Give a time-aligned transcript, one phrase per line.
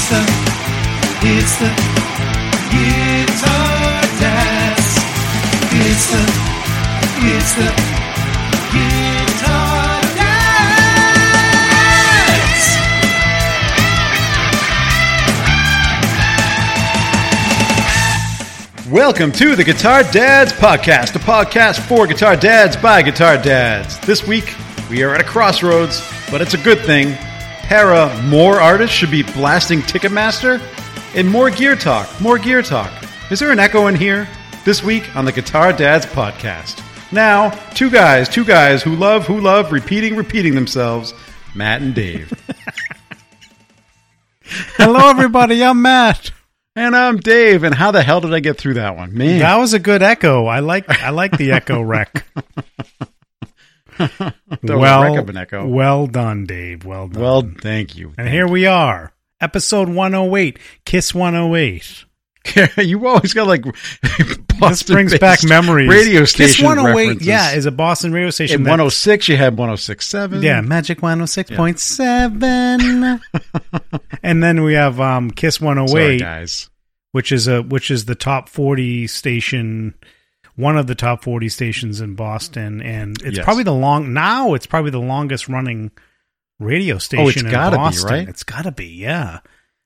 [0.00, 0.22] It's the,
[1.28, 1.68] it's the
[2.72, 4.96] guitar dads.
[5.76, 6.24] It's the,
[7.28, 7.68] it's the
[8.72, 10.40] guitar dads.
[18.90, 23.98] Welcome to the Guitar Dads Podcast, a podcast for guitar dads by guitar dads.
[24.00, 24.54] This week,
[24.88, 27.14] we are at a crossroads, but it's a good thing.
[27.70, 30.60] Para, more artists should be blasting Ticketmaster,
[31.14, 32.90] and more gear talk, more gear talk.
[33.30, 34.28] Is there an echo in here?
[34.64, 36.82] This week on the Guitar Dads Podcast.
[37.12, 41.14] Now, two guys, two guys who love, who love repeating, repeating themselves,
[41.54, 42.32] Matt and Dave.
[44.42, 45.62] Hello, everybody.
[45.62, 46.32] I'm Matt.
[46.74, 49.16] and I'm Dave, and how the hell did I get through that one?
[49.16, 49.38] Man.
[49.38, 50.46] That was a good echo.
[50.46, 52.24] I like I like the Echorec.
[54.62, 55.66] Well, wreck of an echo.
[55.66, 56.84] well done, Dave.
[56.84, 57.22] Well done.
[57.22, 58.12] Well, thank you.
[58.18, 62.04] and here we are, episode 108, Kiss 108.
[62.78, 63.62] you always got like
[64.60, 65.88] This brings back memories.
[65.88, 66.46] Radio station.
[66.46, 67.26] Kiss station 108, references.
[67.26, 68.56] yeah, is a Boston radio station.
[68.56, 70.42] In that- 106, you had 106.7.
[70.42, 73.20] yeah, Magic 106.7.
[74.22, 76.70] and then we have um, Kiss Sorry, 108, guys.
[77.12, 79.94] which is a which is the top 40 station
[80.60, 83.44] one of the top 40 stations in Boston and it's Yes.
[83.44, 85.90] probably the long now it's probably the longest running
[86.58, 88.28] radio station Oh, it's in gotta be, Boston right?
[88.28, 89.40] it's got to be yeah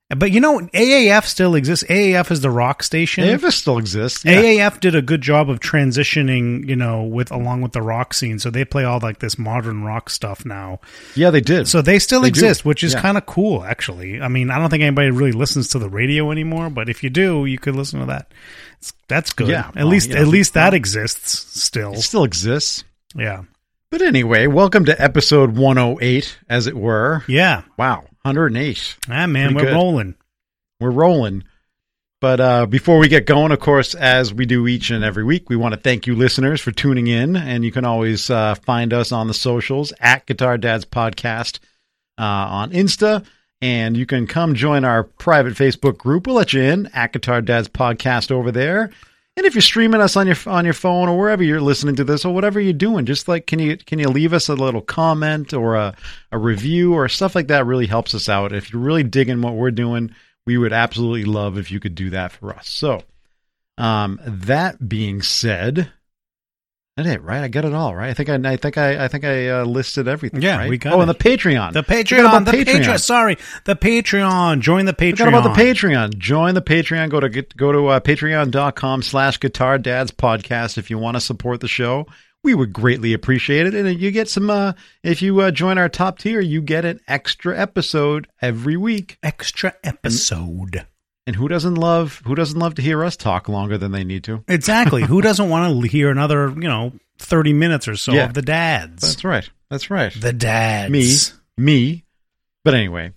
[0.09, 4.23] but you know AAF still exists AAF is the rock station AAF still exists.
[4.23, 4.41] Yeah.
[4.41, 8.37] AAF did a good job of transitioning, you know, with along with the rock scene.
[8.37, 10.79] So they play all like this modern rock stuff now.
[11.15, 11.67] yeah, they did.
[11.67, 12.39] So they still They do.
[12.39, 13.01] exist, which is Yeah.
[13.01, 14.21] kind of cool, actually.
[14.21, 17.09] I mean, I don't think anybody really listens to the radio anymore, but if you
[17.09, 18.31] do, you could listen to that.
[18.79, 19.47] It's, that's good.
[19.47, 20.19] Yeah, at well, least yeah.
[20.19, 21.93] at least that exists still.
[21.93, 22.83] it still exists.
[23.15, 23.43] Yeah,
[23.89, 27.23] But anyway, welcome to episode 108, as it were.
[27.27, 27.61] yeah.
[27.77, 28.97] Wow, 108.
[29.07, 29.75] Ah, man, Pretty we're good.
[29.75, 30.15] rolling.
[30.79, 31.43] We're rolling.
[32.21, 35.47] But uh, before we get going, of course, as we do each and every week,
[35.49, 37.35] we want to thank you listeners for tuning in.
[37.35, 41.59] And you can always uh, find us on the socials at Guitar Dads Podcast
[42.17, 43.23] uh, on Insta.
[43.61, 46.25] And you can come join our private Facebook group.
[46.25, 48.91] We'll let you in at Guitar Dads Podcast over there.
[49.37, 52.05] And if you're streaming us on your on your phone or wherever you're listening to
[52.05, 54.81] this or whatever you're doing, just like can you can you leave us a little
[54.81, 55.93] comment or a,
[56.31, 58.53] a review or stuff like that really helps us out.
[58.53, 60.15] If you're really digging what we're doing,
[60.45, 62.69] we would absolutely love if you could do that for us.
[62.69, 63.03] So,
[63.77, 65.91] um, that being said,
[66.97, 67.43] that it right?
[67.43, 68.09] I got it all right.
[68.09, 70.41] I think I, I think I, I think I uh, listed everything.
[70.41, 70.69] Yeah, right?
[70.69, 71.01] we got Oh, it.
[71.01, 71.73] and the Patreon.
[71.73, 72.99] The Patreon, the Patreon.
[73.01, 74.61] Sorry, the Patreon.
[74.61, 75.17] Join the Patreon.
[75.17, 76.17] Forgot about the Patreon.
[76.17, 77.09] Join the Patreon.
[77.09, 81.21] Go to get, go to uh, patreon.com slash guitar dads podcast if you want to
[81.21, 82.05] support the show.
[82.43, 83.73] We would greatly appreciate it.
[83.73, 84.73] And you get some, uh,
[85.03, 89.17] if you uh, join our top tier, you get an extra episode every week.
[89.21, 90.75] extra episode.
[90.75, 90.87] And
[91.33, 94.43] who doesn't love, who doesn't love to hear us talk longer than they need to?
[94.47, 95.03] Exactly.
[95.03, 98.25] Who doesn't want to hear another, you know, 30 minutes or so Yeah.
[98.25, 99.01] of the dads?
[99.01, 99.49] That's right.
[99.71, 100.13] That's right.
[100.13, 100.91] The dads.
[100.91, 101.15] me,
[101.57, 102.03] me.
[102.63, 103.11] But anyway,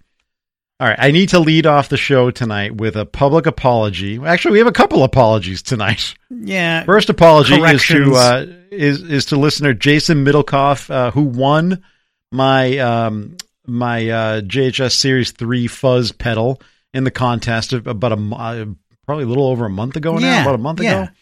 [0.81, 0.99] all right.
[0.99, 4.19] I need to lead off the show tonight with a public apology.
[4.25, 6.15] Actually, we have a couple apologies tonight.
[6.31, 6.85] Yeah.
[6.85, 11.83] First apology is to uh, is is to listener Jason Middlecoff, uh, who won
[12.31, 13.37] my um,
[13.67, 16.61] my uh, JHS Series Three fuzz pedal
[16.95, 18.65] in the contest about a uh,
[19.07, 21.03] probably a little over a month ago now, Yeah, about a month yeah.
[21.05, 21.13] ago.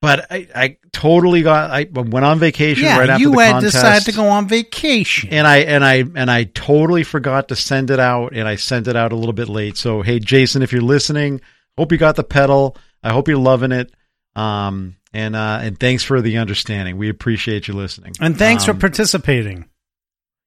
[0.00, 3.52] But I, I totally got I went on vacation yeah, right after you the had
[3.52, 5.30] contest decided to go on vacation.
[5.30, 8.88] and I and I and I totally forgot to send it out, and I sent
[8.88, 9.76] it out a little bit late.
[9.76, 11.40] So hey, Jason, if you're listening,
[11.78, 12.76] hope you got the pedal.
[13.02, 13.94] I hope you're loving it.
[14.34, 16.96] Um, and uh, and thanks for the understanding.
[16.96, 18.14] We appreciate you listening.
[18.18, 19.68] And thanks for Um, participating.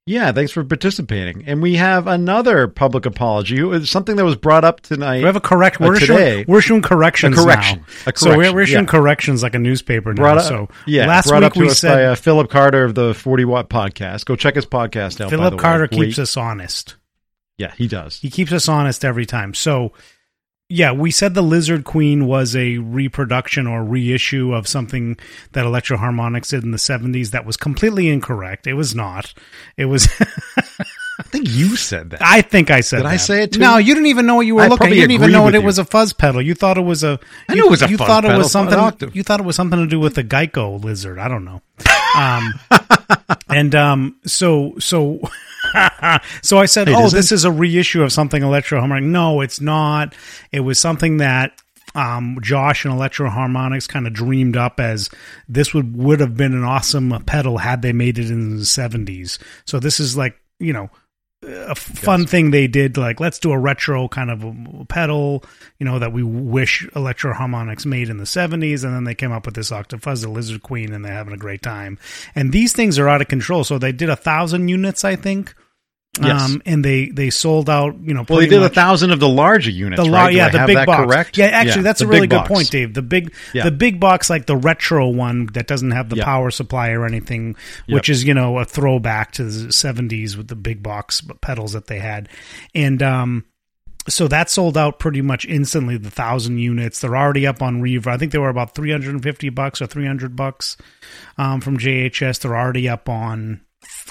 [0.05, 1.45] Yeah, thanks for participating.
[1.47, 3.57] And we have another public apology.
[3.57, 5.17] It was something that was brought up tonight.
[5.19, 5.81] We have a correct.
[5.81, 7.79] uh, We're today- issuing, we're issuing corrections A correction.
[7.79, 8.11] now.
[8.11, 8.89] A So we're, correction, we're issuing yeah.
[8.91, 10.21] corrections like a newspaper now.
[10.21, 12.49] brought up, so yeah, last brought week up to we us said by uh, Philip
[12.51, 14.25] Carter of the 40 Watt Podcast.
[14.25, 15.29] Go check his podcast out.
[15.31, 15.59] by the Philip way.
[15.59, 16.97] Carter Great- keeps us honest.
[17.57, 18.17] Yeah, he does.
[18.17, 19.53] He keeps us honest every time.
[19.53, 19.93] So,
[20.69, 25.17] yeah, we said the Lizard Queen was a reproduction or reissue of something
[25.51, 28.65] that Electro-Harmonix did in the 70s that was completely incorrect.
[28.65, 29.33] It was not.
[29.77, 30.07] It was.
[31.17, 32.21] I think you said that.
[32.21, 33.59] I think I said Did I say it too?
[33.59, 34.89] No, you didn't even know what you were I looking.
[34.89, 35.61] You didn't even know it you.
[35.61, 36.41] was a fuzz pedal.
[36.41, 37.19] You thought it was a.
[37.47, 39.11] I you, knew it was a You fuzz thought it pedal, was something.
[39.13, 41.17] You thought it was something to do with the Geico lizard.
[41.19, 41.61] I don't know.
[42.17, 42.53] Um,
[43.49, 45.19] and um, so so
[46.41, 47.17] so I said, It "Oh, isn't?
[47.17, 50.13] this is a reissue of something Electro Harmonic." No, it's not.
[50.51, 51.53] It was something that
[51.95, 55.09] um, Josh and Electro-Harmonix kind of dreamed up as
[55.47, 59.39] this would would have been an awesome pedal had they made it in the seventies.
[59.65, 60.89] So this is like you know
[61.43, 65.43] a fun thing they did like let's do a retro kind of a pedal
[65.77, 69.45] you know that we wish Electro-Harmonix made in the 70s and then they came up
[69.45, 71.99] with this octafuzz the lizard queen and they're having a great time.
[72.35, 75.53] And these things are out of control so they did a thousand units i think
[76.21, 76.41] Yes.
[76.49, 79.27] um, and they they sold out you know Well, they did a thousand of the
[79.27, 80.17] larger units, the right?
[80.21, 81.03] lar- Do yeah, the big that box.
[81.11, 81.37] correct?
[81.37, 82.47] Yeah, actually, that's a really good box.
[82.49, 82.93] point, Dave.
[82.93, 83.65] The big, Yeah.
[83.65, 86.23] the big box, like the retro one that doesn't have the Yeah.
[86.25, 87.55] power supply or anything,
[87.87, 87.95] Yep.
[87.95, 91.87] which is you know a throwback to the '70s with the big box pedals that
[91.87, 92.29] they had,
[92.73, 93.43] and um,
[94.07, 95.97] so that sold out pretty much instantly.
[95.97, 98.07] The thousand units, they're already up on Reverb.
[98.07, 100.77] I think they were about 350 bucks or 300 bucks
[101.39, 102.39] um, from JHS.
[102.39, 103.61] They're already up on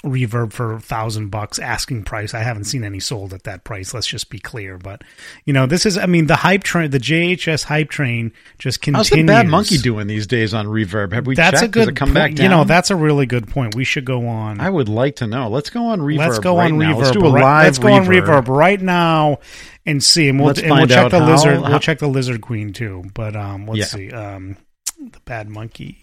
[0.02, 3.94] reverb for a thousand bucks asking price i haven't seen any sold at that price
[3.94, 5.02] let's just be clear but
[5.44, 9.08] you know this is i mean the hype train the jhs hype train just continues
[9.08, 11.12] How's the Bad Monkey doing these days on Reverb?
[11.12, 11.76] Have we that's checked?
[11.76, 12.14] a good come point.
[12.14, 12.42] back down?
[12.44, 15.26] you know that's a really good point we should go on I would like to
[15.28, 15.48] know.
[15.48, 16.18] Let's go on Reverb.
[16.18, 16.92] let's go right on now.
[16.94, 19.38] reverb Let's do a right, live let's go on reverb right now
[19.86, 22.40] and see and we'll, and we'll check the how- lizard how- we'll check the lizard
[22.42, 23.84] queen too but um let's Yeah.
[23.86, 24.56] see um
[24.98, 25.98] the bad monkey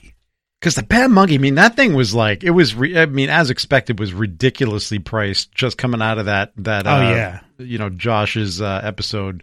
[0.62, 2.76] Because the Bad Monkey, I mean, that thing was like it was.
[2.76, 6.54] Re- I mean, as expected, was ridiculously priced just coming out of that.
[6.58, 7.40] That Oh, uh, yeah.
[7.58, 9.42] you know Josh's uh, episode.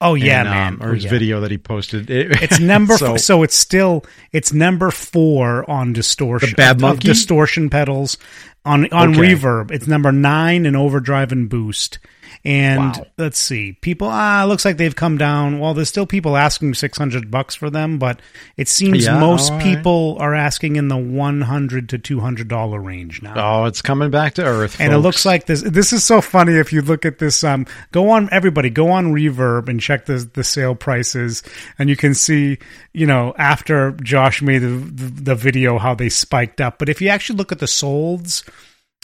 [0.00, 1.10] oh yeah and, man um, or Oh, his yeah.
[1.10, 2.10] video that he posted.
[2.10, 6.50] It- It's number so, so, so it's still it's number four on distortion.
[6.50, 7.06] The Bad Monkey?
[7.08, 8.18] distortion pedals
[8.64, 9.34] on on Okay.
[9.34, 9.70] reverb.
[9.70, 11.98] It's number nine in overdrive and boost.
[12.44, 13.06] And Wow.
[13.18, 14.08] let's see, people.
[14.10, 15.58] Ah, looks like they've come down.
[15.58, 18.20] Well, there's still people asking six hundred bucks for them, but
[18.56, 19.62] it seems Yeah, most right.
[19.62, 23.34] people are asking in the one hundred to two hundred dollar range now.
[23.36, 25.62] oh, it's coming back to earth, And it looks like this.
[25.62, 26.52] This is so funny.
[26.54, 30.18] If you look at this, um, go on everybody, go on Reverb and check the
[30.32, 31.42] the sale prices,
[31.78, 32.58] and you can see,
[32.92, 36.78] you know, after Josh made the, the, the video how they spiked up.
[36.78, 38.48] But if you actually look at the solds,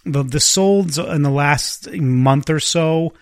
[0.05, 3.13] the the solds in the last month or so,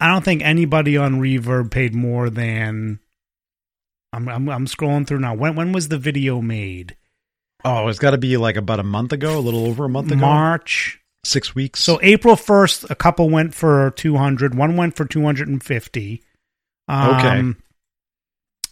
[0.00, 3.00] I don't think anybody on Reverb paid more than.
[4.12, 5.34] I'm I'm, I'm scrolling through now.
[5.34, 6.96] When when was the video made?
[7.64, 10.10] oh, it's got to be like about a month ago, a little over a month
[10.10, 10.98] ago, March.
[11.24, 11.80] six weeks.
[11.80, 14.54] So April first, a couple went for two hundred.
[14.54, 16.22] One went for two hundred and fifty.
[16.88, 17.58] Um, Okay.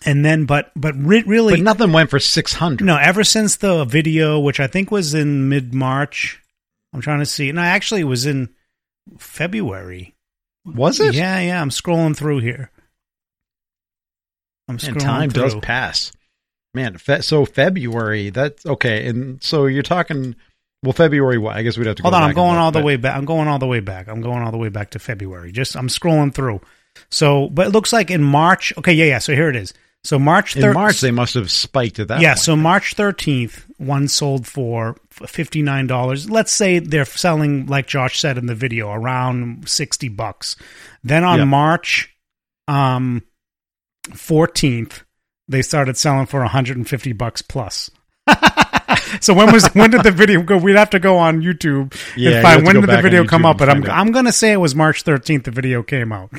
[0.07, 2.85] And then, but but re- really, but nothing went for six hundred.
[2.87, 2.97] no.
[2.97, 6.41] Ever since the video, which I think was in mid March,
[6.93, 7.51] I'm trying to see.
[7.53, 8.49] No, actually, it was in
[9.19, 10.15] February.
[10.75, 11.15] Was it?
[11.15, 11.61] Yeah, yeah.
[11.61, 12.71] I'm scrolling through here.
[14.69, 15.43] I'm scrolling And time through.
[15.45, 16.13] does pass.
[16.75, 19.07] Man, fe- so February, that's okay.
[19.07, 20.37] And so you're talking,
[20.83, 21.57] well, February what?
[21.57, 22.97] I guess we'd have to Hold go on, I'm going look, all the but- way
[22.97, 23.17] back.
[23.17, 24.09] I'm going all the way back.
[24.09, 25.53] I'm going all the way back to February.
[25.53, 26.61] Just I'm scrolling through.
[27.11, 28.73] So, but it looks like in March.
[28.77, 29.19] Okay, yeah, yeah.
[29.19, 29.73] So here it is.
[30.05, 32.31] So March In March, they must have spiked at that yeah.
[32.35, 32.39] point.
[32.41, 36.29] So March 13th, one sold for fifty nine dollars.
[36.31, 40.57] Let's say they're selling, like Josh said in the video, around sixty bucks.
[41.03, 41.49] Then on.
[41.49, 42.15] March,
[42.67, 43.23] um,
[44.11, 45.03] 14th,
[45.49, 47.91] they started selling for 150 bucks plus.
[49.21, 50.57] So when was when did the video go?
[50.57, 53.59] We'd have to go on YouTube Yeah, and find when did the video come up.
[53.59, 53.85] But I'm.
[53.89, 55.45] I'm gonna say it was March 13th.
[55.45, 56.31] The video came out.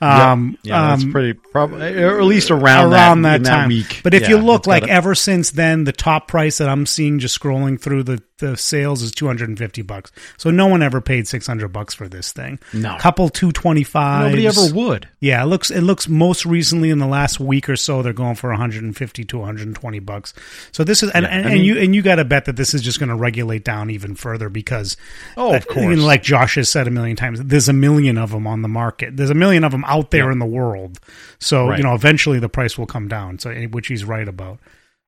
[0.00, 0.32] Yeah.
[0.32, 3.68] Um, yeah, that's um, pretty probably, or at least around, around that, that, time.
[3.68, 4.00] week.
[4.02, 6.86] But if Yeah, you look, like gotta- ever since then, the top price that I'm
[6.86, 10.10] seeing just scrolling through the, the sales is 250 bucks.
[10.36, 12.58] So no one ever paid 600 bucks for this thing.
[12.72, 12.96] No.
[12.98, 14.24] couple 225.
[14.26, 15.08] nobody ever would.
[15.20, 18.34] Yeah, it looks it looks most recently in the last week or so they're going
[18.34, 20.34] for 150 to 120 bucks.
[20.72, 22.56] So this is and, Yeah, and, I and you and you got to bet that
[22.56, 24.96] this is just going to regulate down even further because
[25.36, 25.96] Oh, of course.
[25.98, 28.68] know, like Josh has said a million times, there's a million of them on the
[28.68, 29.16] market.
[29.16, 30.32] There's a million of them out there Yeah.
[30.32, 30.98] in the world.
[31.38, 31.78] So Right.
[31.78, 33.38] you know, eventually the price will come down.
[33.38, 34.58] So which he's right about.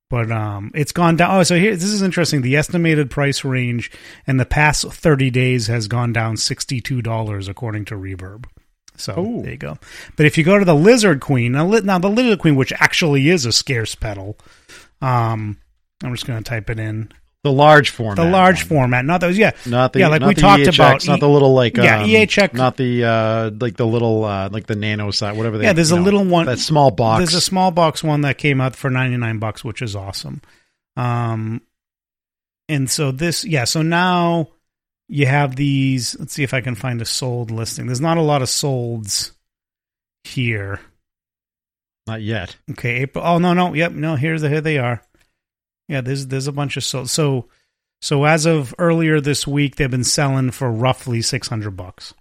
[0.09, 1.37] But um, it's gone down.
[1.37, 2.43] Oh, so here this is interesting.
[2.43, 3.91] The estimated price range
[4.27, 8.45] in the past 30 days has gone down 62 dollars according to Reverb.
[8.97, 9.43] So Ooh.
[9.43, 9.79] there you go.
[10.17, 13.29] But if you go to the Lizard Queen now, now the Lizard Queen, which actually
[13.29, 14.39] is a scarce pedal,
[15.03, 15.59] um,
[16.05, 17.11] I'm just going to type it in
[17.43, 18.69] The large format, the large one.
[18.69, 19.05] format.
[19.05, 21.07] Not those, yeah, not the yeah, like not we the talked EHX, about.
[21.07, 24.67] not the little like yeah, um, EHX not the uh like the little uh like
[24.67, 25.57] the nano side, whatever.
[25.59, 27.19] They, Yeah, there's a know, little one- that small box.
[27.21, 30.43] There's a small box one that came out for 99 bucks, which is awesome.
[30.97, 31.63] Um,
[32.69, 34.49] and so this, yeah, so now
[35.09, 36.17] you have these.
[36.19, 37.87] Let's see if I can find a sold listing.
[37.87, 39.31] There's not a lot of solds
[40.25, 40.81] here.
[42.09, 42.57] not yet.
[42.73, 43.25] Okay, April.
[43.25, 44.17] Oh no, no, yep, no.
[44.17, 45.03] Here's the here they are.
[45.89, 47.11] Yeah, there's there's a bunch of sold.
[47.11, 47.47] So
[48.01, 52.13] so as of earlier this week, they've been selling for roughly 600 bucks.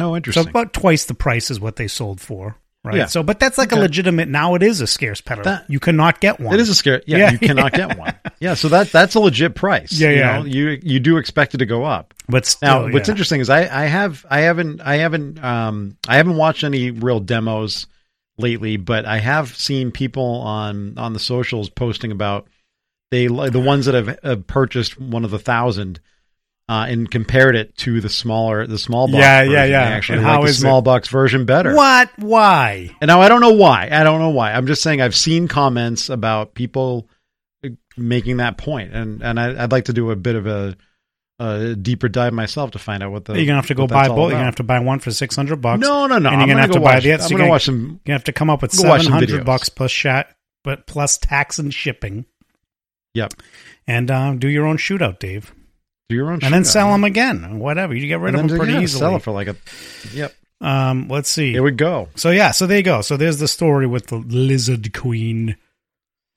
[0.00, 0.44] Oh, interesting.
[0.44, 2.56] So about twice the price is what they sold for.
[2.82, 2.96] Right.
[2.96, 3.06] Yeah.
[3.06, 4.28] So, but that's like a legitimate.
[4.28, 5.44] Now it is a scarce pedal.
[5.44, 6.52] That- you cannot get one.
[6.52, 7.02] It is a scare.
[7.06, 7.30] Yeah, Yeah.
[7.30, 8.14] you cannot get one.
[8.40, 9.92] Yeah, so that that's a legit price.
[9.92, 10.38] Yeah, you yeah.
[10.38, 12.12] know, you you do expect it to go up.
[12.28, 13.12] But still, Now, what's yeah.
[13.12, 17.20] interesting is I, I have I haven't I haven't um I haven't watched any real
[17.20, 17.86] demos
[18.38, 22.46] lately, but I have seen people on on the socials posting about
[23.10, 26.00] they the ones that have, have purchased one of the thousand
[26.68, 29.18] uh, and compared it to the smaller the small box.
[29.18, 29.70] Yeah, yeah, version.
[29.70, 29.84] yeah.
[29.88, 30.84] They actually And like how the small it?
[30.84, 31.74] box version better.
[31.74, 32.10] What?
[32.18, 32.90] Why?
[33.00, 33.88] And now I don't know why.
[33.92, 34.52] I don't know why.
[34.52, 37.08] I'm just saying I've seen comments about people
[37.64, 40.76] uh, making that point, and and I, I'd like to do a bit of a,
[41.38, 44.08] a deeper dive myself to find out what the You're gonna have to go buy
[44.08, 44.18] both.
[44.30, 45.80] You're gonna have to buy one for six hundred bucks.
[45.80, 46.28] No, no, no.
[46.28, 47.12] And I'm you're gonna gonna have go to buy watch, the.
[47.14, 48.00] I'm so gonna you're watch some.
[48.04, 51.72] You have to come up with watch hundred bucks plus chat, but plus tax and
[51.74, 52.24] shipping,
[53.14, 53.34] Yep.
[53.86, 55.52] and um, do your own shootout, Dave,
[56.08, 56.66] Do your own, and then shootout.
[56.66, 57.58] sell them again.
[57.58, 59.00] Whatever, you get rid And of then them pretty easily.
[59.00, 59.56] Sell it for like a.
[60.12, 60.34] Yep.
[60.60, 61.50] um, let's see.
[61.52, 62.08] Here we go.
[62.14, 63.00] so yeah, so there you go.
[63.00, 65.56] So there's the story with the lizard queen.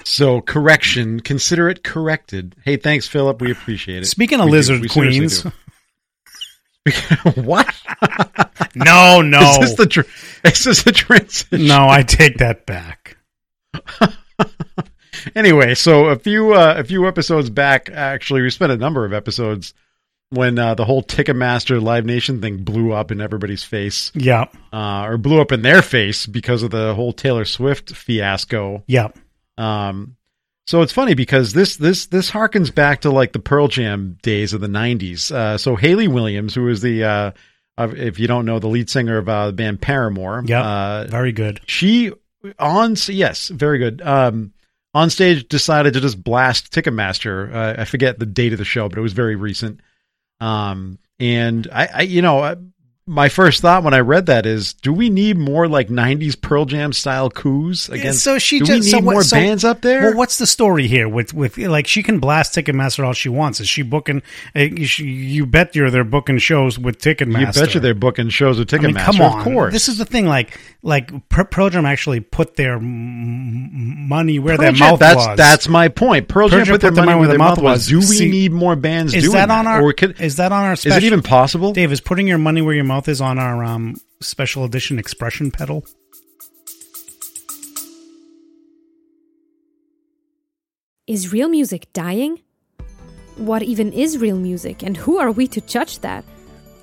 [0.03, 1.19] So correction.
[1.19, 2.55] Consider it corrected.
[2.63, 3.41] Hey, thanks, Philip.
[3.41, 4.05] We appreciate it.
[4.05, 5.43] Speaking of We lizard seriously queens,
[7.35, 7.73] what?
[8.75, 9.85] no, no, Is this the?
[9.87, 11.67] Tr- is this the transition?
[11.67, 13.17] no, I take that back.
[15.35, 19.13] anyway, so a few uh, a few episodes back, actually, we spent a number of
[19.13, 19.73] episodes
[20.29, 25.03] when uh, the whole Ticketmaster Live Nation thing blew up in everybody's face, Yeah, uh,
[25.07, 28.83] or blew up in their face because of the whole Taylor Swift fiasco.
[28.87, 29.09] yeah,
[29.57, 30.15] Um,
[30.65, 34.53] so it's funny because this this this harkens back to like the Pearl Jam days
[34.53, 35.31] of the '90s.
[35.31, 37.31] Uh, so Hayley Williams, who is the uh,
[37.77, 41.31] if you don't know, the lead singer of uh, the band Paramore, yeah, uh, very
[41.31, 41.61] good.
[41.67, 42.11] she
[42.59, 44.53] on yes very good um
[44.93, 48.87] on stage decided to just blast ticketmaster uh, i forget the date of the show
[48.87, 49.81] but it was very recent
[50.39, 52.55] um and i, I you know
[53.09, 56.65] my first thought when i read that is do we need more like 90s pearl
[56.65, 59.63] jam style coups against so she do just we need so what- more so- bands
[59.63, 63.13] up there Well, what's the story here with with like she can blast Ticketmaster all
[63.13, 63.59] she wants?
[63.61, 64.21] Is she booking?
[64.55, 67.39] Uh, you, you bet you they're booking shows with Ticketmaster.
[67.55, 69.37] you betcha they're booking shows with I ticketmaster mean, come on.
[69.39, 70.25] of course This is the thing.
[70.25, 75.25] Like, like Pearl Jam actually put their money where Pearl their Jam- mouth that's, was.
[75.27, 76.27] That's that's my point.
[76.27, 77.87] Pearl, Pearl Jam Jam put their money where their mouth was.
[77.87, 79.81] Do we See, need more bands is doing that on our?
[79.81, 80.73] Or could, is that on our?
[80.73, 81.73] is it even possible?
[81.73, 85.51] Dave is putting your money where your mouth is on our um special edition expression
[85.51, 85.85] pedal.
[91.05, 92.41] Is real music dying?
[93.35, 96.23] What even is real music, and who are we to judge that?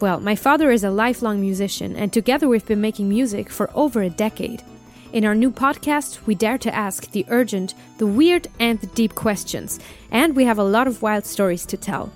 [0.01, 4.01] Well, my father is a lifelong musician, and together we've been making music for over
[4.03, 4.63] a decade.
[5.13, 9.17] In our new podcast, we dare to ask the urgent, the weird, and the deep
[9.17, 9.81] questions,
[10.13, 12.13] and we have a lot of wild stories to tell.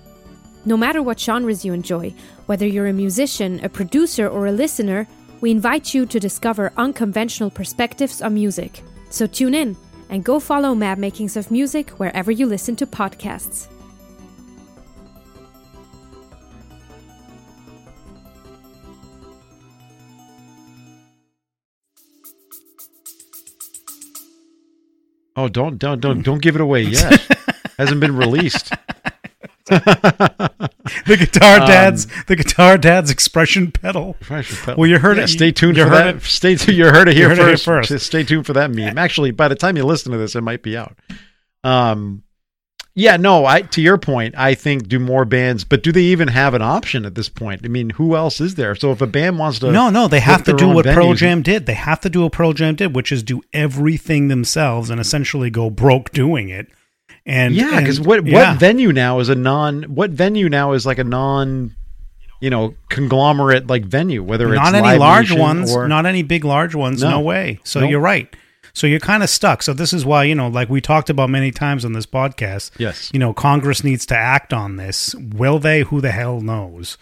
[0.65, 2.15] No matter what genres you enjoy,
[2.47, 5.07] whether you're a musician, a producer, or a listener,
[5.41, 8.83] we invite you to discover unconventional perspectives on music.
[9.11, 9.77] So tune in
[10.11, 13.69] and go follow Mad Makings of Music wherever you listen to podcasts.
[25.37, 27.21] Oh, don't don't don't don't give it away yet.
[27.79, 28.73] Hasn't been released.
[31.07, 34.17] The guitar dad's the guitar dad's expression pedal.
[34.77, 35.29] Well, you heard Yeah, it.
[35.29, 36.17] Stay tuned you for that.
[36.17, 36.23] it.
[36.23, 36.79] Stay tuned.
[36.79, 37.91] You heard it here heard it here first.
[37.91, 38.07] first.
[38.07, 38.97] Stay tuned for that meme.
[38.97, 40.97] Actually, by the time you listen to this, it might be out.
[41.63, 42.23] Um,
[42.95, 43.45] yeah, no.
[43.45, 46.63] I to your point, I think do more bands, but do they even have an
[46.63, 47.61] option at this point?
[47.65, 48.75] I mean, who else is there?
[48.75, 51.43] So if a band wants to, No, no, they have to do what Pearl Jam
[51.43, 51.67] did.
[51.67, 55.51] They have to do what Pearl Jam did, which is do everything themselves and essentially
[55.51, 56.69] go broke doing it.
[57.28, 58.52] And yeah, because what yeah.
[58.52, 59.82] what venue now is a non?
[59.85, 61.75] What venue now is like a non?
[62.40, 66.44] You know, conglomerate like venue, whether it's not any large ones, or not any big
[66.44, 67.02] large ones.
[67.02, 67.20] No, No.
[67.20, 67.61] way.
[67.64, 67.90] So Nope.
[67.90, 68.35] you're right.
[68.75, 69.62] So you're kind of stuck.
[69.64, 72.70] So this is why you know, like we talked about many times on this podcast.
[72.78, 73.11] Yes.
[73.12, 75.14] You know, Congress needs to act on this.
[75.16, 75.80] Will they?
[75.82, 76.97] Who the hell knows?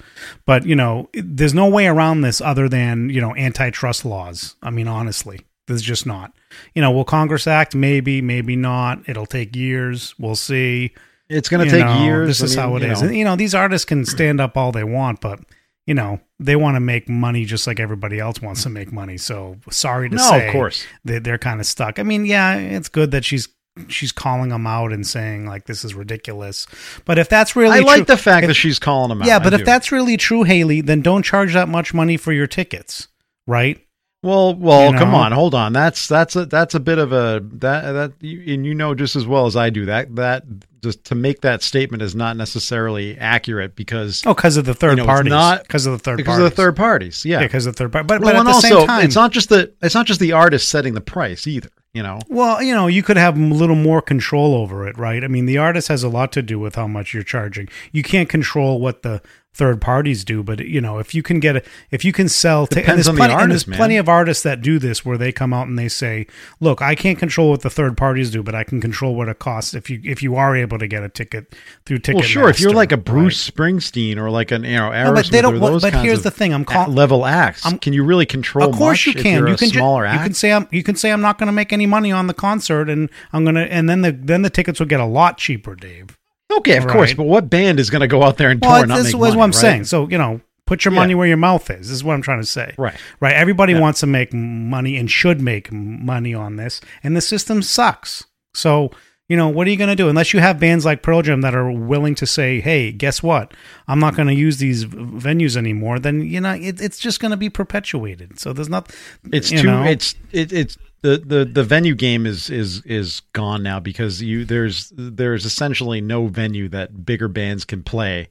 [0.47, 4.57] But you know, there's no way around this other than you know antitrust laws.
[4.63, 6.33] I mean, honestly, there's just not.
[6.75, 7.75] You know, will Congress act?
[7.75, 9.09] Maybe, maybe not.
[9.09, 10.15] It'll take years.
[10.19, 10.93] We'll see.
[11.29, 12.29] it's going to take know, years.
[12.29, 13.03] This I is mean, how it you is.
[13.03, 13.09] know.
[13.09, 15.41] And, you know, these artists can stand up all they want, but
[15.87, 19.17] you know, they want to make money just like everybody else wants to make money.
[19.17, 20.85] So sorry to No, say, of course.
[21.05, 21.99] they, they're kind of stuck.
[22.01, 23.49] I mean, yeah, it's good that she's
[23.89, 26.67] she's calling them out and saying like this is ridiculous.
[27.05, 29.29] But if that's really I like the fact if- that she's calling them out.
[29.29, 29.65] yeah, but I if do.
[29.65, 33.07] that's really true, Hayley, then don't charge that much money for your tickets,
[33.47, 33.86] right?
[34.27, 35.73] Well, well, you come on, hold on.
[35.73, 39.17] That's that's a that's a bit of a that that you- and you know just
[39.17, 40.45] as well as I do that that
[40.83, 44.91] just to make that statement is not necessarily accurate because Oh, because of the third
[44.99, 45.31] You know, parties.
[45.31, 46.45] not- because of the third because parties.
[46.47, 47.25] of the third parties.
[47.25, 48.07] Yeah, Yeah, because of the third party.
[48.07, 50.21] But, well, but at the also same time, it's not just the it's not just
[50.21, 51.71] the artist setting the price either.
[51.95, 55.25] You know, Well, you know, you could have a little more control over it, right?
[55.25, 57.69] I mean, the artist has a lot to do with how much you're charging.
[57.91, 59.23] You can't control what the
[59.57, 60.43] third parties do.
[60.43, 63.09] But you know, if you can get a, if you can sell, and Depends there's
[63.09, 63.77] on the plenty, and there's man.
[63.77, 66.27] plenty of artists that do this where they come out and they say,
[66.61, 69.39] "Look, I can't control what the third parties do, but I can control what it
[69.39, 72.49] costs." If you if you are able to get a ticket through Ticketmaster, Well, sure.
[72.51, 73.05] If you're like a right?
[73.05, 76.31] Bruce Springsteen or like an you know Aerosmith but they don't- those but here's the
[76.31, 77.65] thing, I'm a- call- level acts.
[77.65, 78.69] I'm- can you really control?
[78.71, 79.47] Of course you can.
[79.47, 81.53] You can ju- smaller you can say I'm you can say I'm not going to
[81.53, 84.79] make any money on the concert, and I'm gonna and then the then the tickets
[84.81, 86.17] will get a lot cheaper, Dave.
[86.59, 87.15] Okay, of course.
[87.15, 89.09] But what band is going to go out there and tour Well, and not this
[89.09, 89.37] is money?
[89.37, 89.55] what I'm right?
[89.55, 89.85] saying.
[89.85, 91.01] So you know, put your Yeah.
[91.01, 91.89] money where your mouth is.
[91.89, 92.75] This is what I'm trying to say.
[92.79, 92.95] Right.
[93.21, 93.35] Right.
[93.35, 93.81] Everybody Yeah.
[93.81, 98.25] wants to make money and should make money on this, and the system sucks.
[98.55, 98.91] So
[99.29, 101.41] you know, what are you going to do unless you have bands like Pearl Jam
[101.41, 103.53] that are willing to say, "Hey, guess what?
[103.89, 107.19] I'm not going to use these v- venues anymore." Then you know, it, it's just
[107.21, 108.39] going to be perpetuated.
[108.39, 108.95] So there's not.
[109.33, 109.65] It's too.
[109.65, 114.23] know, It's it, it's the, the the venue game is is is gone now because
[114.23, 118.29] you there's there's essentially no venue that bigger bands can play.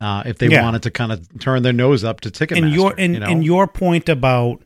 [0.00, 0.62] Uh, if they Yeah.
[0.62, 3.26] wanted to kind of turn their nose up to Ticketmaster, and your and, you know?
[3.26, 4.62] and your point about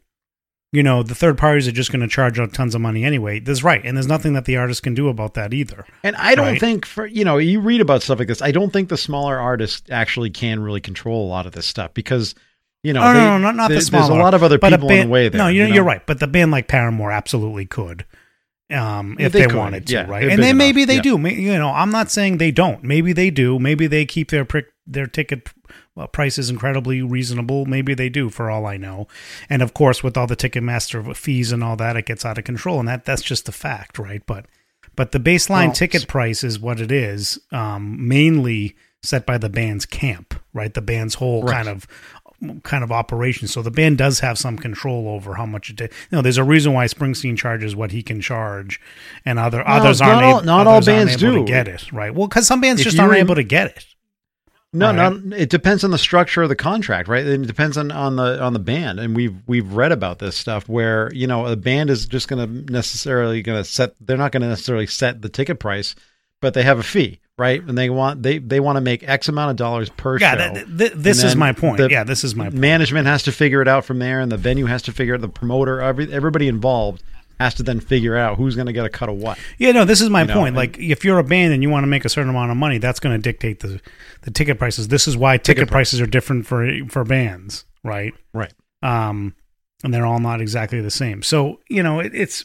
[0.73, 3.39] you know the third parties are just going to charge out tons of money anyway
[3.39, 6.35] that's right and there's nothing that the artist can do about that either And I
[6.35, 6.61] don't Right.
[6.61, 8.41] think for you know you read about stuff like this.
[8.43, 11.93] I don't think the smaller artists actually can really control a lot of this stuff
[11.95, 12.35] because
[12.83, 14.43] you know oh, they- no, no, not, not there- the smaller There's a lot of
[14.43, 15.39] other but people band, in the way there.
[15.39, 15.75] no you're, you know?
[15.77, 18.05] you're right but the band like paramore absolutely could
[18.71, 20.27] um, if They they, wanted to, yeah, right?
[20.31, 21.03] And then maybe they yeah.
[21.03, 21.19] do.
[21.29, 22.83] You know, I'm not saying they don't.
[22.83, 23.59] Maybe they do.
[23.59, 25.51] Maybe they keep their prick, their ticket
[25.97, 27.67] uh, prices incredibly reasonable.
[27.67, 29.09] Maybe they do, for all I know.
[29.51, 32.45] And of course, with all the Ticketmaster fees and all that, it gets out of
[32.45, 34.23] control, and that that's just the fact, right?
[34.27, 34.47] But
[34.97, 39.49] but the baseline Well, ticket price is what it is, um, mainly set by the
[39.49, 40.73] band's camp, right?
[40.73, 41.55] The band's whole Right.
[41.65, 41.87] kind of
[42.65, 43.47] kind of operation.
[43.47, 45.81] So the band does have some control over how much it.
[45.81, 48.81] You know, there's a reason why Springsteen charges what he can charge,
[49.25, 50.45] and other others not aren't all- able.
[50.47, 51.33] not all others aren't bands do.
[51.37, 52.13] to get it right.
[52.15, 53.87] Well, because some bands If just aren't rem- able to get it.
[54.75, 57.27] No, no, it depends on the structure of the contract, right?
[57.27, 60.67] It depends on, on the on the band, and we've we've read about this stuff
[60.67, 63.95] where you know a band is just going to necessarily going to set.
[64.01, 65.95] They're not going to necessarily set the ticket price,
[66.41, 67.63] but they have a fee, right?
[67.63, 70.55] And they want they they want to make X amount of dollars per Yeah, show.
[70.55, 71.91] th- th- this is my point.
[71.91, 72.55] yeah, this is my point.
[72.55, 75.21] Management has to figure it out from there, and the venue has to figure it.
[75.21, 77.03] The promoter, every, everybody involved
[77.43, 79.39] has to then figure out who's going to get a cut of what.
[79.59, 80.49] Yeah, no, this is my You point.
[80.49, 82.57] and- Like, if you're a band and you want to make a certain amount of
[82.57, 83.81] money, that's going to dictate the
[84.23, 84.89] the ticket prices.
[84.89, 85.91] This is why ticket, Ticket price.
[85.91, 88.15] prices are different for for bands, right?
[88.33, 88.53] Right.
[88.83, 89.35] Um,
[89.85, 91.23] and they're all not exactly the same.
[91.23, 92.45] So you know, it, it's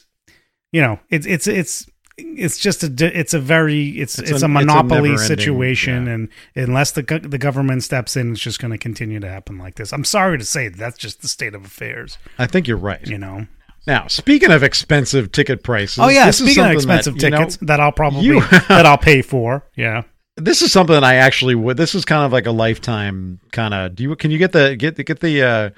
[0.71, 4.33] you know, it's it's it's it's just a it's a very it's It's it's, a-
[4.33, 6.13] a it's a monopoly situation, yeah.
[6.13, 9.75] and unless the the government steps in, it's just going to continue to happen like
[9.75, 9.93] this.
[9.93, 12.17] I'm sorry to say that's just the state of affairs.
[12.39, 13.05] I think you're right.
[13.05, 13.45] You know.
[13.87, 17.29] Now, speaking of expensive ticket prices, Oh yeah, this is speaking of expensive that, you
[17.31, 19.63] know, tickets that I'll probably you- that I'll pay for.
[19.75, 20.03] Yeah.
[20.35, 21.77] this is something that I actually would.
[21.77, 23.95] This is kind of like a lifetime kind of.
[23.95, 25.69] Do you can you get the get the get the uh,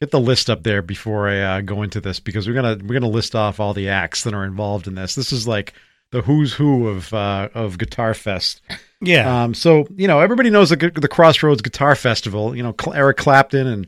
[0.00, 2.94] get the list up there before I uh, go into this because we're gonna we're
[2.98, 5.14] gonna list off all the acts that are involved in this.
[5.16, 5.74] This is like
[6.12, 8.62] the who's who of uh, of Guitar Fest.
[9.00, 9.42] Yeah.
[9.42, 12.56] Um, so you know everybody knows the the Crossroads Guitar Festival.
[12.56, 13.86] You know Eric Clapton and.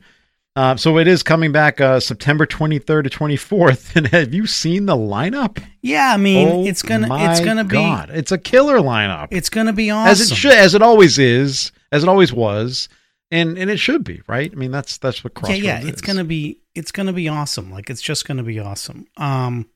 [0.55, 3.95] Uh, so it is coming back uh, September 23rd to 24th.
[3.95, 5.63] And have you seen the lineup?
[5.81, 8.09] Yeah, I mean, Oh it's gonna it's gonna be God.
[8.11, 9.29] It's a killer lineup.
[9.31, 10.11] it's gonna be awesome.
[10.11, 12.89] as it should, as it always is, as it always was,
[13.31, 14.51] and and it should be, right?
[14.51, 15.87] I mean, that's that's what Crossroads yeah, is.
[15.87, 17.71] it's gonna be it's gonna be awesome.
[17.71, 19.05] Like it's just gonna be awesome.
[19.17, 19.69] Um,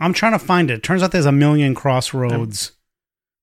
[0.00, 0.82] I'm trying to find it.
[0.82, 2.72] Turns out there's a million Crossroads.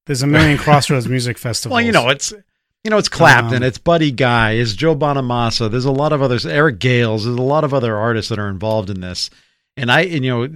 [0.07, 1.75] There's a million Crossroads music festivals.
[1.75, 2.33] Well, you know, it's
[2.83, 5.69] you know, it's Clapton, Um, it's Buddy Guy, it's Joe Bonamassa.
[5.69, 7.25] There's a lot of others, Eric Gales.
[7.25, 9.29] There's a lot of other artists that are involved in this.
[9.77, 10.47] And I, and, you know,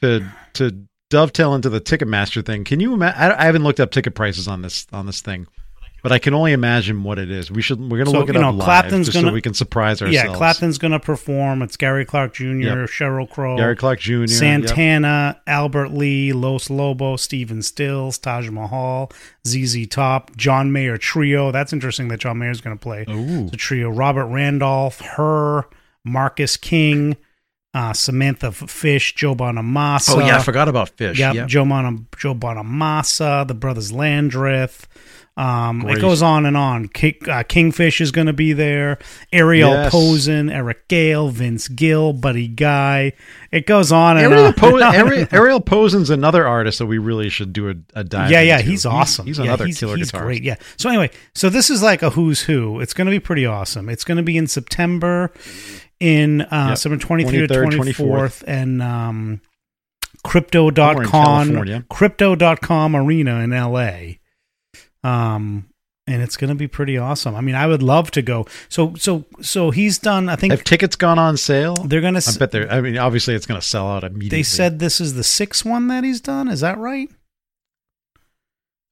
[0.00, 3.20] to to dovetail into the Ticketmaster thing, can you imagine?
[3.20, 5.46] I, I haven't looked up ticket prices on this on this thing,
[6.08, 7.50] but I can only imagine what it is.
[7.50, 9.40] We should we're gonna So, look it you up know, live Clapton's so gonna- we
[9.42, 10.14] can surprise ourselves.
[10.14, 11.62] yeah, Clapton's gonna perform.
[11.62, 12.76] It's Gary Clark Jr., Yep.
[12.88, 14.12] Sheryl Crow, Gary Clark Jr.
[14.20, 14.28] yep.
[14.30, 19.10] Santana, Albert Lee, Los Lobos, Stephen Stills, Taj Mahal,
[19.46, 21.50] ZZ Top, John Mayer Trio.
[21.52, 23.48] That's interesting that John Mayer's going to play Ooh.
[23.50, 23.90] the trio.
[23.90, 25.64] Robert Randolph, Her,
[26.04, 27.16] Marcus King,
[27.74, 30.14] uh, Samantha Fish, Joe Bonamassa.
[30.16, 31.18] Oh yeah, I forgot about Fish.
[31.18, 31.48] Yeah, Yep.
[31.48, 34.86] Joe, Mon- Joe Bonamassa, the brothers Landreth.
[35.38, 36.88] Um, it goes on and on.
[36.88, 38.98] King, uh, Kingfish is going to be there.
[39.32, 39.92] Ariel Yes.
[39.92, 43.12] Posen, Eric Gale, Vince Gill, Buddy Guy.
[43.52, 44.52] It goes on and Ariel, on.
[44.54, 44.78] po-.
[44.78, 48.32] Ariel, Ariel Posen's another artist that we really should do a, a dive.
[48.32, 48.70] yeah, yeah, into.
[48.70, 49.26] he's awesome.
[49.26, 50.22] He's, Yeah, another he's, killer he's guitarist.
[50.22, 50.42] great.
[50.42, 50.56] Yeah.
[50.76, 52.80] So anyway, so this is like a who's who.
[52.80, 53.88] It's going to be pretty awesome.
[53.88, 55.30] It's going to be in September,
[56.00, 56.78] in uh, Yep.
[56.78, 58.42] September twenty third, 23rd, twenty 24th.
[58.48, 59.40] and um,
[60.24, 64.18] crypto.com, crypto.com arena in L.A.
[65.04, 65.68] Um,
[66.06, 67.34] and it's going to be pretty awesome.
[67.34, 68.46] I mean, I would love to go.
[68.70, 70.28] So so so he's done.
[70.30, 71.74] I think Have tickets gone on sale?
[71.74, 72.30] they're going to.
[72.34, 72.70] I bet they're.
[72.72, 74.38] I mean, obviously, it's going to sell out immediately.
[74.38, 76.48] They said this is the sixth one that he's done.
[76.48, 77.10] Is that right?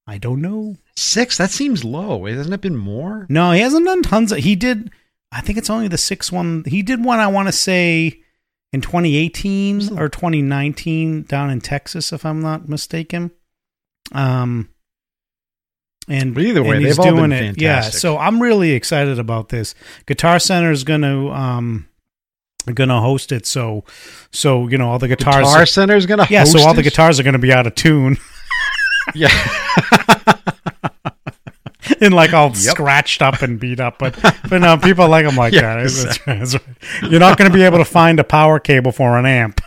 [0.07, 0.77] I don't know.
[0.95, 1.37] six.
[1.39, 2.27] That seems low.
[2.27, 3.27] Hasn't it been more?
[3.29, 4.39] No, he hasn't done tons of.
[4.39, 4.91] He did.
[5.33, 6.65] I think it's only the sixth one.
[6.67, 7.19] He did one.
[7.19, 8.21] I want to say
[8.73, 13.31] in 2018 or 2019 down in Texas, if I'm not mistaken.
[14.13, 14.69] Um.
[16.09, 17.61] And But either way, and they've all been doing it.
[17.61, 19.75] Yeah, so I'm really excited about this.
[20.07, 21.89] Guitar Center is going to um
[22.73, 23.47] going to host it.
[23.47, 23.85] So
[24.31, 25.47] so you know all the guitars.
[25.47, 27.75] Guitar Center's going to yeah, so all the guitars are going to be out of
[27.75, 28.19] tune
[29.15, 29.29] Yeah.
[32.01, 32.57] and like all Yep.
[32.57, 33.99] scratched up and beat up.
[33.99, 36.61] But but no, people like them like Yeah, that.
[37.03, 39.61] You're not going to be able to find a power cable for an amp.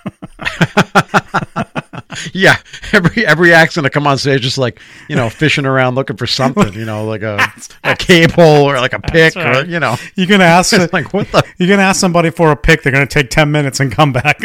[2.34, 2.58] yeah.
[2.92, 6.18] Every every act's going to come on stage just like you know fishing around looking
[6.18, 6.74] for something.
[6.74, 7.40] You know, like a
[7.84, 9.96] a cable or like a pick or you know.
[10.16, 10.74] You can ask.
[10.94, 11.44] Like what the.
[11.58, 12.84] you can ask somebody for a pick.
[12.84, 14.40] They're going to take ten minutes and come back.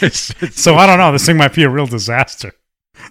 [0.00, 1.12] It's, it's, so I don't know.
[1.12, 2.52] This thing might be a real disaster.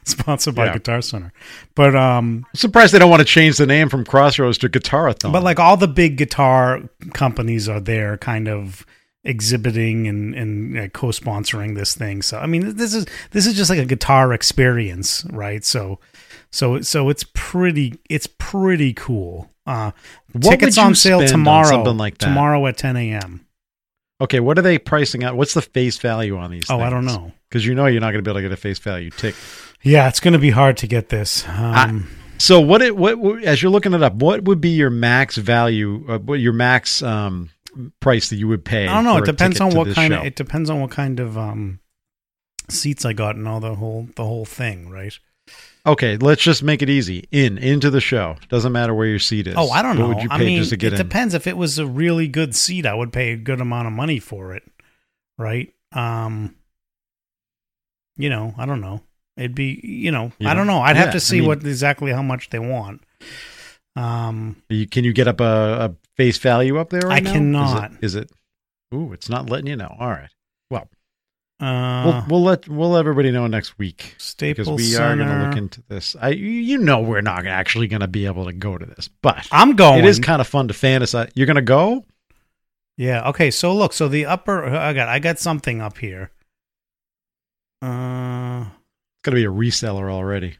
[0.03, 0.73] Sponsored by Yeah.
[0.73, 1.31] Guitar Center,
[1.75, 5.31] but um, I'm surprised they don't want to change the name from Crossroads to Guitarathon.
[5.31, 6.81] But like all the big guitar
[7.13, 8.85] companies are there, kind of
[9.25, 12.21] exhibiting and and uh, co-sponsoring this thing.
[12.21, 15.63] So I mean, this is this is just like a guitar experience, right?
[15.65, 15.99] So
[16.51, 19.49] so so it's pretty it's pretty cool.
[19.67, 19.91] Uh,
[20.33, 21.67] What tickets on sale spend on tomorrow.
[21.67, 22.27] something like that?
[22.27, 23.47] Tomorrow at 10 a.m.
[24.21, 25.35] okay, what are they pricing out?
[25.35, 26.69] What's the face value on these?
[26.69, 27.31] Oh, I don't know.
[27.49, 29.33] because you know you're not going to be able to get a face value tick.
[29.81, 31.47] Yeah, it's going to be hard to get this.
[31.47, 32.07] Um,
[32.37, 35.37] So what it what, what as you're looking it up, what would be your max
[35.37, 36.05] value?
[36.07, 37.49] Uh, what your max um,
[37.99, 38.87] price that you would pay?
[38.87, 39.17] I don't know.
[39.17, 40.19] It depends on what kind show?
[40.21, 41.79] of it depends on what kind of um
[42.69, 45.17] seats I got and all the whole the whole thing, right?
[45.87, 47.27] Okay, let's just make it easy.
[47.31, 48.37] In into the show.
[48.49, 49.53] Doesn't matter where your seat is.
[49.55, 50.07] Oh, I don't What know.
[50.15, 51.05] would you I mean, just to get it in?
[51.07, 51.33] depends.
[51.35, 54.17] If it was a really good seat, I would pay a good amount of money
[54.17, 54.63] for it,
[55.37, 55.71] right?
[55.91, 56.55] Um,
[58.17, 59.01] you know, I don't know.
[59.37, 60.79] It'd be, you know, I don't know?
[60.79, 63.01] I'd Yeah, have to I see mean- what exactly how much they want.
[63.95, 65.43] Um, You, can you get up a,
[65.91, 67.01] a face value up there?
[67.01, 67.31] Right I now?
[67.33, 67.91] cannot.
[67.91, 68.31] Is it, is it?
[68.93, 69.95] Ooh, it's not letting you know.
[69.99, 70.29] All right.
[70.69, 70.89] Well,
[71.61, 75.15] uh, we'll we'll let we'll let everybody know next week Stay because Staples we are
[75.15, 76.15] going to look into this.
[76.19, 79.07] I you- you know we're not actually going to be able to go to this,
[79.21, 79.99] but I'm going.
[79.99, 81.31] it is kind of fun to fantasize.
[81.35, 82.03] You're going to go?
[82.97, 83.29] Yeah.
[83.29, 83.51] Okay.
[83.51, 83.93] So look.
[83.93, 84.65] So the upper.
[84.65, 85.07] I got.
[85.07, 86.31] I got something up here.
[87.81, 90.57] Uh, It's going to be a reseller already.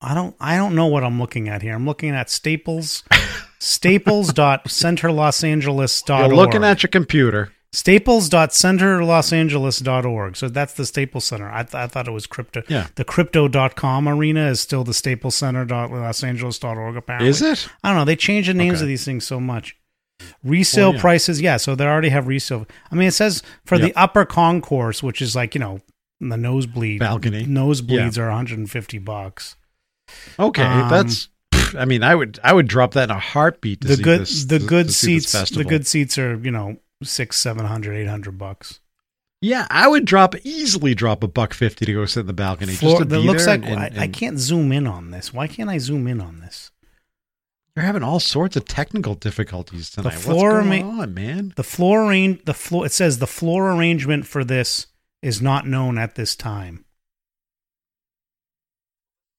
[0.00, 0.34] I don't.
[0.40, 1.74] I don't know what I'm looking at here.
[1.74, 3.04] I'm looking at Staples.
[3.58, 6.26] Staples.centerlosangeles.org.
[6.28, 7.52] You're looking at your computer.
[7.72, 10.36] Staples.centerlosangeles.org.
[10.36, 11.50] So that's the Staples Center.
[11.50, 12.62] I, th- I thought it was crypto.
[12.68, 12.86] Yeah.
[12.94, 17.28] The crypto.com arena is still the Staples Center.losangeles.org, apparently.
[17.28, 17.68] Is it?
[17.84, 18.04] I don't know.
[18.04, 18.84] They change the names Okay.
[18.84, 19.76] of these things so much.
[20.42, 21.00] Resale Well, yeah.
[21.00, 21.56] prices, yeah.
[21.58, 22.66] So they already have resale.
[22.90, 25.80] I mean, it says for the upper concourse, which is like you know
[26.20, 27.44] the nosebleed Balcony.
[27.44, 29.54] Nosebleeds are 150 bucks.
[30.38, 31.28] Okay, Um, that's.
[31.76, 33.82] I mean, I would I would drop that in a heartbeat.
[33.82, 36.50] To The see good this, the to- good to seats the good seats are you
[36.50, 38.80] know six seven hundred eight hundred bucks.
[39.40, 42.72] Yeah, I would drop easily drop a buck fifty to go sit in the balcony.
[42.74, 45.32] Floor, just to that be looks like and- I, I can't zoom in on this.
[45.32, 46.70] Why can't I zoom in on this?
[47.76, 50.14] You're having all sorts of technical difficulties tonight.
[50.14, 51.52] floor What's going on, man?
[51.54, 52.84] The floor arrange the floor.
[52.86, 54.88] It says the floor arrangement for this
[55.22, 56.84] is not known at this time.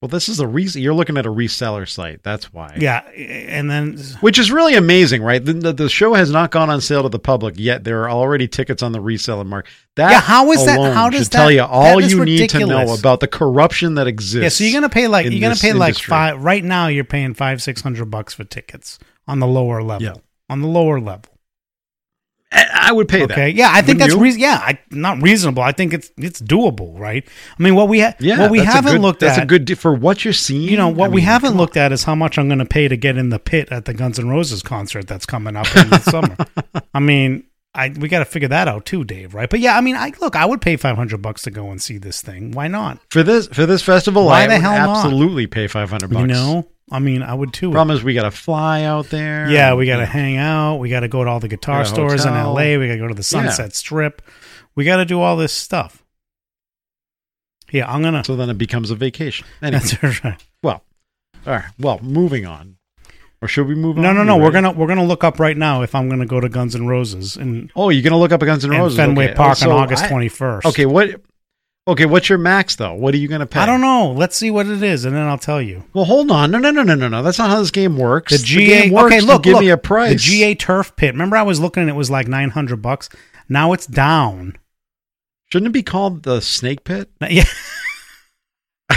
[0.02, 2.24] Well, this is a re- You're looking at a reseller site.
[2.24, 2.78] That's why.
[2.80, 5.44] Yeah, and then Which is really amazing, right?
[5.44, 7.84] The, the, the show has not gone on sale to the public yet.
[7.84, 9.70] There are already tickets on the reseller market.
[9.98, 12.94] That Yeah, how is that- how does that tell you all you need to know
[12.94, 14.42] about the corruption that exists.
[14.42, 16.10] yeah, so you're gonna pay like you're gonna pay like industry.
[16.12, 16.88] five right now.
[16.88, 20.06] You're paying five six hundred bucks for tickets on the lower level.
[20.08, 20.14] Yeah.
[20.50, 21.30] On the lower level.
[22.52, 23.32] I would pay that.
[23.32, 23.50] Okay.
[23.52, 24.42] Yeah, I think Wouldn't that's reason.
[24.42, 25.62] Yeah, I, not reasonable.
[25.62, 27.24] I think it's it's doable, right?
[27.60, 29.44] I mean, what we ha- Yeah, what we haven't good- looked that's at.
[29.44, 30.68] a good for what you're seeing.
[30.70, 32.58] you know what I we mean, haven't come looked at is how much I'm going
[32.60, 35.56] to pay to get in the pit at the Guns N' Roses concert that's coming
[35.56, 36.36] up in the summer.
[36.94, 37.44] I mean,
[37.76, 39.36] I we got to figure that out too, Dave.
[39.36, 39.48] Right?
[39.50, 42.00] But yeah, I mean, I look, I would pay 500 bucks to go and see
[42.00, 42.52] this thing.
[42.54, 42.98] Why not?
[43.12, 44.26] for this for this festival.
[44.26, 44.98] Why I the would hell not?
[45.06, 46.22] absolutely pay five hundred bucks.
[46.22, 47.72] You know, I mean, I would too.
[47.72, 49.50] problem is we got to fly out there.
[49.50, 50.78] Yeah, we got to hang out.
[50.78, 52.54] We got to go to all the guitar Got a stores in hotel.
[52.54, 52.78] LA.
[52.80, 54.22] We got to go to the Sunset Strip.
[54.76, 56.04] We got to do all this stuff.
[57.72, 58.24] Yeah, I'm gonna.
[58.24, 59.46] So then it becomes a vacation.
[59.62, 60.44] Anyway, That's right.
[60.64, 60.84] well,
[61.46, 61.66] all right.
[61.78, 62.78] Well, moving on,
[63.44, 64.02] or should we move on?
[64.04, 64.38] No, no, You no.
[64.38, 64.54] We're ready?
[64.54, 67.36] gonna we're gonna look up right now if I'm gonna go to Guns N' Roses
[67.38, 69.34] and, Oh, you're gonna look up Guns N' and Roses Fenway okay.
[69.34, 70.66] Oh, Park Oh, on so August I- 21st.
[70.66, 71.22] Okay, what?
[71.88, 72.94] Okay, what's your max though?
[72.94, 73.62] What are you going to pay?
[73.62, 74.12] I don't know.
[74.12, 75.86] Let's see what it is, and then I'll tell you.
[75.94, 76.52] Well, hold on.
[76.52, 77.24] No, no, no, no, no, no.
[77.24, 78.32] That's not how this game works.
[78.32, 78.84] The GA.
[78.84, 80.12] game works okay, look, give look, me a price.
[80.12, 81.14] The GA turf pit.
[81.14, 83.10] Remember, I was looking and it was like nine hundred bucks.
[83.48, 84.56] Now it's down.
[85.52, 87.10] Shouldn't it be called the Snake Pit?
[87.30, 87.46] Yeah.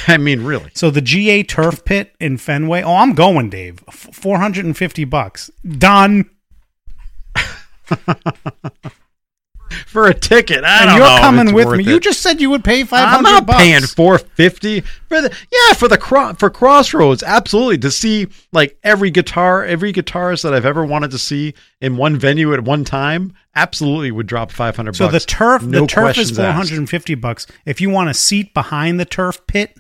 [0.09, 0.71] I mean, really.
[0.75, 2.83] So the GA turf pit in Fenway.
[2.83, 3.81] Oh, I'm going, Dave.
[3.91, 5.51] Four hundred and fifty bucks.
[5.67, 6.31] Done.
[9.87, 11.85] For a ticket, I and don't you're know coming with me.
[11.85, 11.87] it.
[11.87, 13.17] You just said you would pay five hundred.
[13.29, 13.59] I'm not bucks.
[13.63, 17.23] paying four fifty for the yeah for the cro- for Crossroads.
[17.23, 21.97] Absolutely to see like every guitar, every guitarist that I've ever wanted to see in
[21.97, 23.35] one venue at one time.
[23.55, 24.97] Absolutely would drop five hundred.
[24.97, 27.47] So the turf, No the turf is four hundred and fifty bucks.
[27.67, 29.77] If you want a seat behind the turf pit,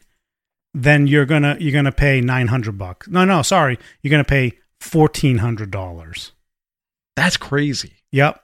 [0.75, 3.09] then you're gonna you're gonna pay nine hundred bucks.
[3.09, 6.33] No, no, sorry, you're gonna pay fourteen hundred dollars.
[7.17, 7.93] That's crazy.
[8.11, 8.42] Yep,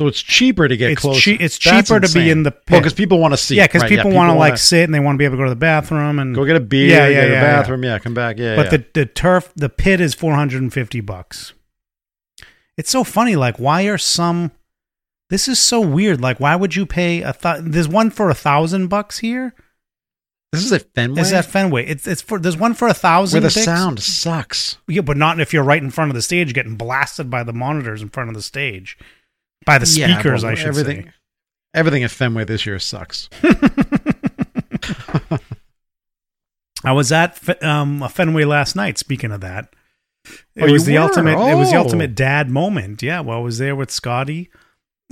[0.00, 1.20] So it's cheaper to get it's closer.
[1.20, 2.78] chea- it's That's cheaper to be in the Well, pit.
[2.80, 3.56] because people want to see.
[3.56, 5.40] yeah, because right, people, want to like sit and they want to be able to
[5.40, 7.40] go to the bathroom and go get a beer, Yeah, yeah, go to the yeah,
[7.42, 7.56] yeah.
[7.56, 7.84] bathroom.
[7.84, 8.38] Yeah, come back.
[8.38, 8.70] Yeah, but yeah.
[8.78, 11.52] the the turf the pit is 450 bucks
[12.78, 14.50] it's so funny like why are some
[15.28, 18.34] this is so weird like why would you pay a th- there's one for a
[18.34, 19.54] thousand bucks here
[20.52, 21.20] this is at Fenway.
[21.20, 23.64] is that fenway it's it's for there's one for a thousand where the Dix?
[23.66, 24.78] sound sucks.
[24.88, 27.52] yeah but not if you're right in front of the stage getting blasted by the
[27.52, 28.96] monitors in front of the stage
[29.64, 31.12] by the Yeah, speakers but i should everything, say
[31.74, 33.30] Everything at Fenway this year sucks.
[36.84, 39.74] i was at um fenway last night speaking of that
[40.54, 41.00] it Oh, was the were?
[41.04, 41.82] ultimate it was the Oh.
[41.82, 44.50] ultimate dad moment yeah well i was there with scotty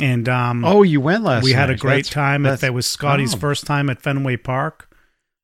[0.00, 1.44] and um Oh, you went last.
[1.44, 2.42] we had a great That's- time.
[2.44, 3.38] That's- it was Scotty's oh.
[3.38, 4.88] first time at Fenway Park.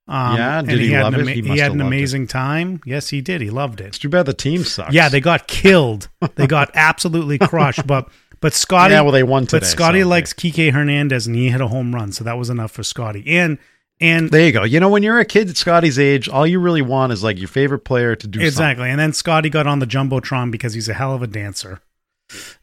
[0.08, 1.34] Um, Yeah, and did he had love an it?
[1.34, 1.96] He must had an loved it.
[1.98, 2.80] amazing time.
[2.86, 3.42] Yes, he did.
[3.42, 3.88] He loved it.
[3.88, 4.00] It's it.
[4.00, 4.94] too bad the team sucks.
[4.94, 6.08] Yeah, they got killed.
[6.36, 7.86] they got absolutely crushed.
[7.86, 8.08] But
[8.40, 9.60] but Scotty, Yeah, well, they won today.
[9.60, 12.50] but Scotty so- likes Kike Hernandez, and he hit a home run, so that was
[12.50, 13.24] enough for Scotty.
[13.26, 13.58] And
[13.98, 14.64] and There you go.
[14.64, 17.38] You know, when you're a kid at Scotty's age, all you really want is like
[17.38, 18.90] your favorite player to do exactly.
[18.90, 21.80] And then Scotty got on the jumbotron because he's a hell of a dancer.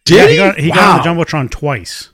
[0.06, 0.32] Did yeah, he?
[0.32, 0.76] he got he Wow.
[0.76, 2.10] got on the jumbotron twice.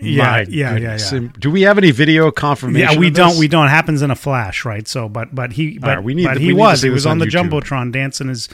[0.00, 1.12] Yeah, My yeah, yeah, goodness.
[1.12, 1.20] yeah.
[1.38, 2.90] Do we have any video confirmation?
[2.92, 3.36] Yeah, we don't.
[3.38, 3.66] We don't.
[3.66, 4.86] It happens in a flash, right?
[4.88, 7.12] So, but but he but, right, we need but to- he was he was on,
[7.12, 8.48] on the jumbotron dancing his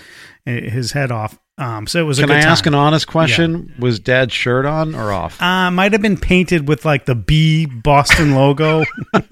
[0.44, 1.38] his head off.
[1.58, 2.18] Um, so it was.
[2.18, 2.74] Can a good I ask time.
[2.74, 3.72] an honest question?
[3.78, 5.40] Was Dad's shirt on or off?
[5.40, 8.84] Uh, might have been painted with like the B Boston logo.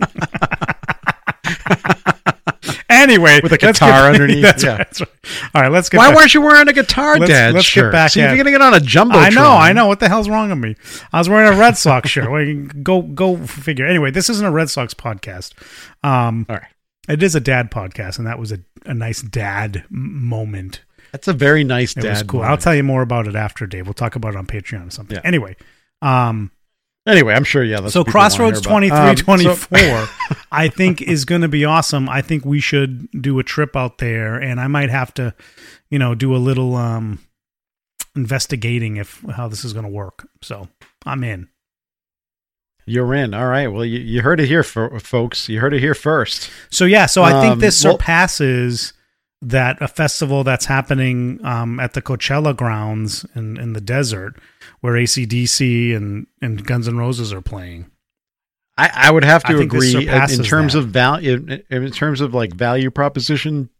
[2.88, 4.70] anyway, With a guitar get- underneath, That's yeah.
[4.70, 5.08] right, that's right.
[5.54, 5.98] All right, let's get.
[5.98, 7.92] Why back- weren't you wearing a guitar Let's- Dad let's get shirt?
[7.92, 9.18] back See, if at- you're gonna get on a jumbo.
[9.18, 9.86] I know, I know.
[9.86, 10.76] What the hell's wrong with me?
[11.12, 12.30] I was wearing a Red Sox shirt.
[12.34, 13.86] Well, go, go figure.
[13.86, 15.52] Anyway, this isn't a Red Sox podcast.
[16.02, 16.68] Um, All right,
[17.08, 20.82] it is a dad podcast, and that was a, a nice dad moment.
[21.14, 22.10] That's a very nice It dad.
[22.10, 22.42] was cool.
[22.42, 23.86] I'll tell you more about it after, Dave.
[23.86, 25.14] We'll talk about it on Patreon or something.
[25.14, 25.20] Yeah.
[25.24, 25.54] Anyway,
[26.02, 26.50] um,
[27.06, 27.62] Anyway, I'm sure.
[27.62, 27.80] Yeah.
[27.80, 29.18] That's so what people wanna Crossroads hear about.
[29.18, 30.06] twenty Um, so-
[30.50, 32.08] I think is going to be awesome.
[32.08, 35.34] I think we should do a trip out there, and I might have to,
[35.90, 37.18] you know, do a little um,
[38.16, 40.26] investigating if how this is going to work.
[40.42, 40.68] So
[41.04, 41.48] I'm in.
[42.86, 43.34] You're in.
[43.34, 43.68] All right.
[43.68, 45.48] Well, you, you heard it here, fo- folks.
[45.48, 46.50] You heard it here first.
[46.70, 48.92] So yeah, so I think Um, this well- surpasses
[49.42, 54.36] that a festival that's happening um, at the Coachella grounds in, in the desert,
[54.80, 57.90] where ACDC and, and Guns N' Roses are playing.
[58.76, 60.80] I, I would have to agree in, in terms that.
[60.80, 61.34] of value.
[61.34, 63.70] In, in terms of like value proposition,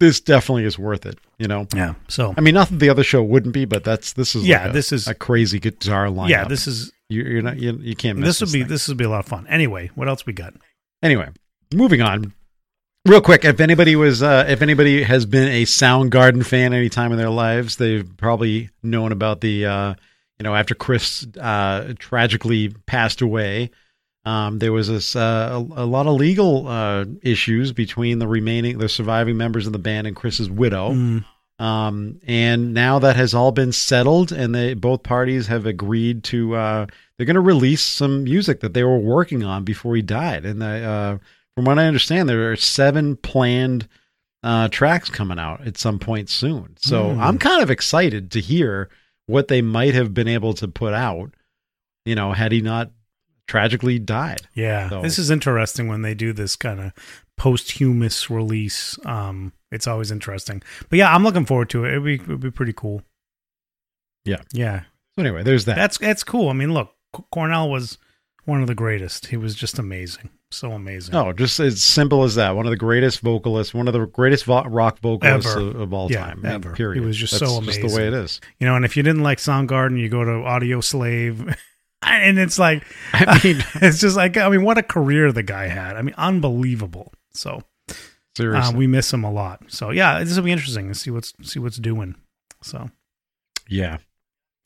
[0.00, 1.18] this definitely is worth it.
[1.38, 1.66] You know.
[1.74, 1.94] Yeah.
[2.08, 4.62] So I mean, not that the other show wouldn't be, but that's this is Yeah,
[4.62, 6.30] like a- this is- a crazy guitar lineup.
[6.30, 8.68] yeah, this is you, you're not you, you can't miss this would be thing.
[8.68, 9.46] this would be a lot of fun.
[9.48, 10.54] Anyway, what else we got?
[11.02, 11.28] Anyway,
[11.74, 12.32] moving on.
[13.08, 17.10] Real quick, if anybody was, uh, if anybody has been a Soundgarden fan any time
[17.10, 19.94] in their lives, they've probably known about the, uh,
[20.38, 23.70] you know, after Chris uh, tragically passed away,
[24.26, 28.76] um, there was this uh, a, a lot of legal uh, issues between the remaining,
[28.76, 30.92] the surviving members of the band and Chris's widow.
[30.92, 31.24] Mm,
[31.58, 36.54] Um, and now that has all been settled, and they both parties have agreed to
[36.54, 40.44] uh, they're going to release some music that they were working on before he died.
[40.44, 41.18] And they, uh,
[41.58, 43.88] from what I understand, there are seven planned
[44.44, 46.76] uh, tracks coming out at some point soon.
[46.78, 47.20] So Hmm.
[47.20, 48.88] I'm kind of excited to hear
[49.26, 51.34] what they might have been able to put out.
[52.04, 52.92] You know, had he not
[53.48, 54.42] tragically died.
[54.54, 56.92] yeah, So- this is interesting when they do this kind of
[57.36, 58.96] posthumous release.
[59.04, 60.62] Um, it's always interesting.
[60.88, 61.90] But yeah, I'm looking forward to it.
[61.90, 63.02] It'd be it'd be pretty cool.
[64.24, 64.42] Yeah.
[64.52, 64.82] Yeah,
[65.16, 65.74] So anyway, there's that.
[65.74, 66.48] that's that's cool.
[66.48, 66.94] I mean, look,
[67.32, 67.98] Cornell was
[68.44, 69.26] one of the greatest.
[69.26, 71.14] He was just amazing, so amazing.
[71.14, 72.56] Oh, just as simple as that.
[72.56, 76.10] One of the greatest vocalists, one of the greatest vo- rock vocalists of, of all
[76.10, 76.44] Yeah, time.
[76.46, 76.72] ever.
[76.72, 77.00] Period.
[77.00, 78.40] He was just That's so Just the way it is.
[78.58, 81.54] You know, and if you didn't like Soundgarden, you go to Audioslave.
[82.02, 85.66] and it's like, I mean, it's just like, I mean, what a career the guy
[85.66, 85.96] had.
[85.96, 87.12] I mean, unbelievable.
[87.32, 87.94] So uh,
[88.36, 88.76] seriously.
[88.76, 89.62] we miss him a lot.
[89.68, 92.14] So yeah, this will be interesting to see what's see what's doing.
[92.62, 92.90] So
[93.68, 93.98] Yeah.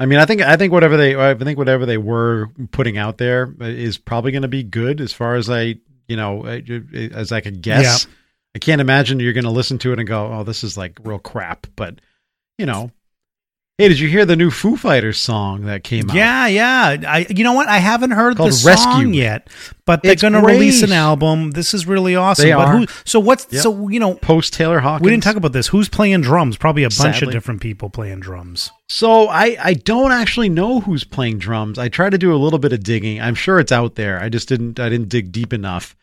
[0.02, 3.18] I mean, I think I think whatever they I think whatever they were putting out
[3.18, 5.76] there is probably going to be good as far as I
[6.08, 8.08] you know as I could guess.
[8.56, 10.98] I can't imagine you're going to listen to it and go, "Oh, this is like
[11.04, 12.00] real crap." But
[12.58, 12.90] you know,
[13.78, 16.16] hey, did you hear the new Foo Fighters song that came out?
[16.16, 16.96] yeah, yeah.
[17.08, 17.68] I you know what?
[17.68, 19.08] I haven't heard the song Rescue.
[19.08, 19.48] yet,
[19.86, 21.50] but they're It's going to release an album.
[21.52, 22.44] This is really awesome.
[22.46, 22.76] They but are.
[22.78, 22.86] who?
[23.04, 23.62] So what's Yep.
[23.62, 24.14] so you know?
[24.14, 25.04] Post Taylor Hawkins.
[25.04, 25.66] We didn't talk about this.
[25.68, 26.56] Who's playing drums?
[26.56, 27.28] Probably a bunch Sadly.
[27.28, 28.70] of different people playing drums.
[28.88, 31.78] So I I don't actually know who's playing drums.
[31.78, 33.20] I tried to do a little bit of digging.
[33.20, 34.20] I'm sure it's out there.
[34.20, 35.96] I just didn't I didn't dig deep enough.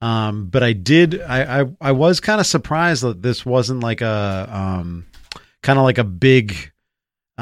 [0.00, 1.22] Um, but I did.
[1.22, 5.06] I I, I was kind of surprised that this wasn't like a um,
[5.62, 6.71] kind of like a big,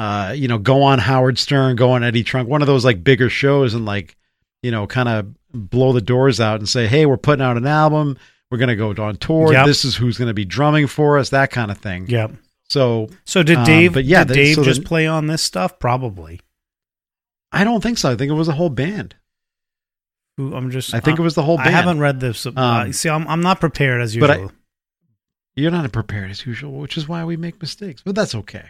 [0.01, 3.03] uh, you know, go on Howard Stern, go on Eddie Trunk, one of those like
[3.03, 4.15] bigger shows, and like,
[4.63, 7.67] you know, kind of blow the doors out and say, hey, we're putting out an
[7.67, 8.17] album.
[8.49, 9.53] We're gonna go on tour.
[9.53, 9.65] Yep.
[9.67, 11.29] This is who's gonna be drumming for us.
[11.29, 12.05] That kind of thing.
[12.09, 12.27] Yeah.
[12.69, 13.93] So So did Um, Dave?
[13.93, 15.77] but yeah, did Dave so just the- play on this stuff?
[15.79, 16.39] Probably.
[17.51, 18.09] I don't think so.
[18.11, 19.15] I think it was a whole band.
[20.37, 20.93] Who- I'm just.
[20.93, 21.69] I think it was the whole band.
[21.69, 22.45] I haven't read this.
[22.45, 24.51] Uh, Um, see, I'm I'm not prepared as but I- usual.
[25.55, 28.01] You're not prepared as usual, which is why we make mistakes.
[28.05, 28.69] But that's okay.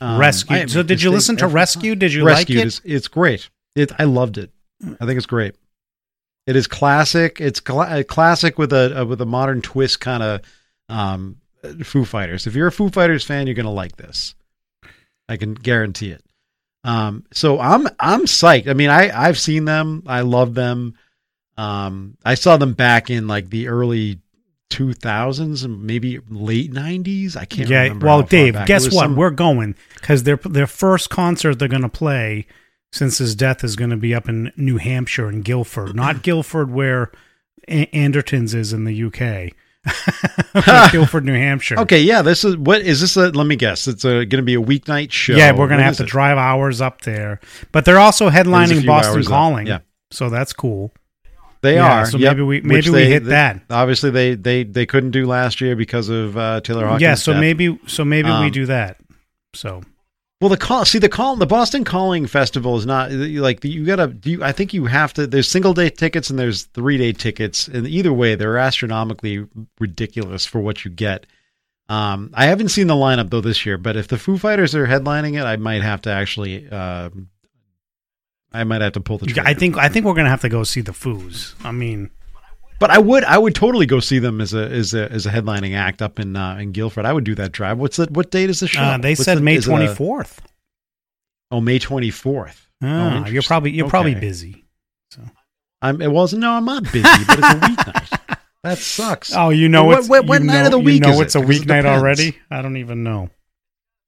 [0.00, 0.68] Um, Rescue.
[0.68, 1.94] So did you listen to Rescue?
[1.94, 2.66] Did you Rescued like it?
[2.66, 3.48] Is, it's great.
[3.74, 3.92] It.
[3.98, 4.50] I loved it.
[5.00, 5.54] I think it's great.
[6.46, 7.40] It is classic.
[7.40, 10.40] It's cla- a classic with a, a with a modern twist, kind of
[10.88, 11.36] um,
[11.82, 12.46] Foo Fighters.
[12.46, 14.34] If you're a Foo Fighters fan, you're gonna like this.
[15.28, 16.22] I can guarantee it.
[16.82, 18.68] Um, so I'm I'm psyched.
[18.68, 20.02] I mean, I I've seen them.
[20.06, 20.94] I love them.
[21.56, 24.20] Um, I saw them back in like the early
[24.70, 27.36] 2000s and maybe late 90s.
[27.36, 27.92] I can't yeah.
[27.92, 28.56] Well, Dave.
[28.66, 28.92] Guess what?
[29.04, 32.46] some- We're going because their their first concert they're going to play
[32.92, 36.70] since his death is going to be up in New Hampshire in Gilford, not Guildford
[36.70, 37.10] where
[37.68, 39.52] A- Andertons is in the UK.
[40.92, 41.78] Gilford, New Hampshire.
[41.80, 42.22] Okay, yeah.
[42.22, 43.16] This is what is this?
[43.16, 43.86] A, let me guess.
[43.86, 45.34] It's going to be a weeknight show.
[45.34, 46.08] Yeah, we're going to have to it?
[46.08, 47.38] drive hours up there,
[47.70, 49.66] but they're also headlining Boston Calling.
[49.66, 49.80] yeah.
[50.10, 50.92] so that's cool.
[51.64, 52.06] They Yeah, are.
[52.06, 53.62] so yep, maybe we- which maybe we they- hit they- that.
[53.70, 57.02] Obviously, they they they couldn't do last year because of uh, Taylor Hawkins.
[57.02, 57.40] yeah, so death.
[57.40, 58.98] maybe so maybe we Um, do that.
[59.54, 59.82] So
[60.40, 60.84] Well, the call.
[60.84, 61.36] See, the call.
[61.36, 64.14] The Boston Calling Festival is not like you gotta.
[64.24, 65.26] You, I think you have to.
[65.26, 69.46] There's single day tickets and there's three day tickets, and either way, they're astronomically
[69.80, 71.24] ridiculous for what you get.
[71.88, 74.86] Um, I haven't seen the lineup though this year, but if the Foo Fighters are
[74.86, 76.68] headlining it, I might have to actually.
[76.68, 77.28] Um,
[78.54, 79.26] I might have to pull the.
[79.26, 79.42] Trigger.
[79.46, 81.54] I think I think we're gonna have to go see the Foos.
[81.64, 82.10] I mean,
[82.80, 85.30] But I would I would totally go see them as a as a as a
[85.30, 87.04] headlining act up in uh, in Gilford.
[87.04, 87.78] I would do that drive.
[87.78, 88.80] What's the what date is the show?
[88.80, 90.40] uh, they What's said the- May is it a- twenty fourth.
[91.50, 92.68] Oh, May twenty fourth.
[92.80, 94.64] you're probably you're probably busy.
[95.10, 95.20] So
[95.82, 98.38] I'm it wasn't no, I'm not busy, but it's a weeknight.
[98.62, 99.34] That sucks.
[99.36, 101.08] Oh, you know What- what- what night know, of the week is.
[101.08, 101.38] you know it's it?
[101.38, 102.38] a Because it weeknight already.
[102.50, 103.30] I don't even know.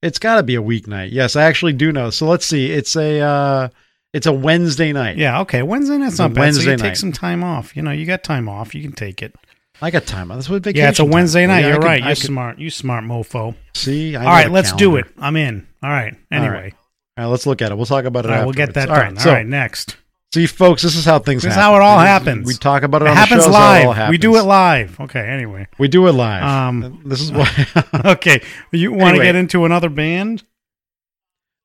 [0.01, 1.09] It's got to be a weeknight.
[1.11, 2.09] Yes, I actually do know.
[2.11, 2.71] So let's see.
[2.71, 3.69] It's a uh
[4.17, 5.17] it's a Wednesday night.
[5.17, 5.63] Yeah, okay.
[5.63, 6.35] Wednesday night's not bad.
[6.35, 7.75] so Wednesday you take some time off.
[7.75, 8.75] You know, you got time off.
[8.75, 9.33] You can take it.
[9.81, 10.31] I got time.
[10.31, 10.37] Off.
[10.37, 10.83] That's what vacation.
[10.83, 11.49] yeah, it's a Wednesday for.
[11.49, 11.59] night.
[11.61, 11.99] Yeah, You're right.
[12.03, 12.57] You're could- smart.
[12.59, 13.55] You smart mofo.
[13.75, 15.05] See, I All right, let's do it.
[15.19, 15.67] I'm in.
[15.83, 16.15] All right.
[16.31, 16.73] Anyway, right.
[17.17, 17.75] All right, let's look at it.
[17.75, 18.31] We'll talk about it.
[18.31, 19.23] all right, we'll get that afterwards.
[19.23, 19.27] done.
[19.29, 19.97] All right, All right, next.
[20.33, 21.43] See, folks, this is how things.
[21.43, 21.71] This is happen.
[21.71, 22.47] how it all happens.
[22.47, 23.05] We talk about it.
[23.05, 24.09] It on happens the shows, how it all live.
[24.09, 24.99] We do it live.
[24.99, 25.21] Okay.
[25.25, 26.43] Anyway, We do it live.
[26.43, 27.47] Um, this is why.
[28.13, 28.41] okay.
[28.71, 29.25] You want to Anyway.
[29.25, 30.43] get into another band?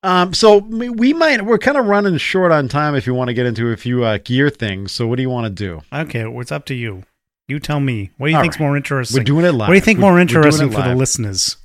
[0.02, 1.42] Um, so we might.
[1.42, 2.94] We're kind of running short on time.
[2.94, 5.30] If you want to get into a few uh, gear things, so what do you
[5.30, 5.82] want to do?
[5.92, 7.04] Okay, well, it's up to you.
[7.48, 8.10] You tell me.
[8.18, 8.66] What do you All think's right.
[8.66, 9.18] more interesting?
[9.20, 9.68] We're doing it live.
[9.68, 11.56] what do you think We're- more interesting for the listeners?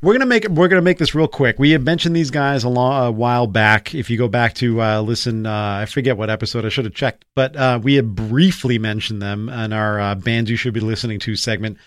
[0.00, 1.58] We're gonna make we're gonna make this real quick.
[1.58, 3.96] We had mentioned these guys a, long, a while back.
[3.96, 6.94] If you go back to uh, listen, uh, I forget what episode I should have
[6.94, 10.78] checked, but uh, we had briefly mentioned them in our uh, bands you should be
[10.78, 11.78] listening to segment.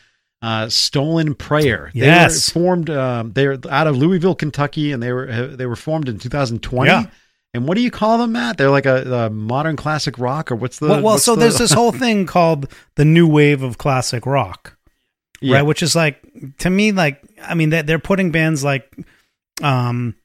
[0.42, 1.92] Uh, Stolen Prayer.
[1.94, 2.50] They Yes.
[2.56, 2.90] were formed.
[2.90, 6.90] Um, they're out of Louisville, Kentucky, and they were uh, they were formed in 2020.
[6.90, 7.06] Yeah.
[7.54, 8.58] And what do you call them, Matt?
[8.58, 10.88] They're like a, a modern classic rock, or what's the?
[10.88, 14.26] well, well what's so the- there's this whole thing called the new wave of classic
[14.26, 14.78] rock,
[15.42, 15.58] Yeah.
[15.58, 15.62] right?
[15.64, 16.24] Which is like
[16.60, 18.92] to me, like I mean, they're, they're putting bands like
[19.62, 20.16] um,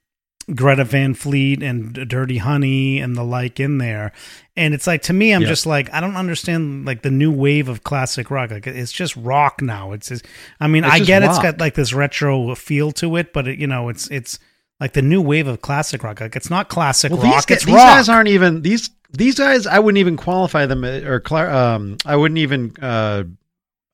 [0.55, 4.13] Greta Van Fleet and Dirty Honey and the like in there,
[4.57, 5.49] and it's like to me, I'm Yeah.
[5.49, 8.51] just like I don't understand like the new wave of classic rock.
[8.51, 9.93] Like it's just rock now.
[9.93, 10.27] It's just,
[10.61, 13.59] I mean, It's I get it's got like this retro feel to it, but it,
[13.59, 14.39] you know, it's it's
[14.81, 16.21] like the new wave of classic rock.
[16.21, 17.47] Like it's not classic Well, rock.
[17.47, 17.85] these, these rock.
[17.97, 19.67] guys aren't even these these guys.
[19.67, 23.25] I wouldn't even qualify them uh, or um, I wouldn't even uh,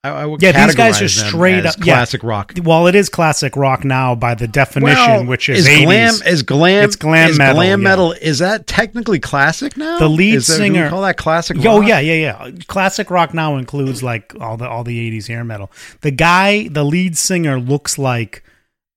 [0.05, 1.95] I, I would Yeah, these guys are straight up- yeah.
[1.95, 2.55] classic rock.
[2.63, 5.85] Well, it is classic rock now by the definition, Well, which is, 80s.
[5.85, 7.89] glam is glam It's glam is metal, Glam yeah.
[7.89, 9.99] metal is that technically classic now?
[10.01, 11.57] The lead Is that- do singer- call that classic.
[11.65, 12.15] Oh yeah, yeah,
[12.47, 12.51] yeah.
[12.67, 15.71] Classic rock now includes like all the all the eighties hair metal.
[16.01, 18.43] The guy, the lead singer, looks like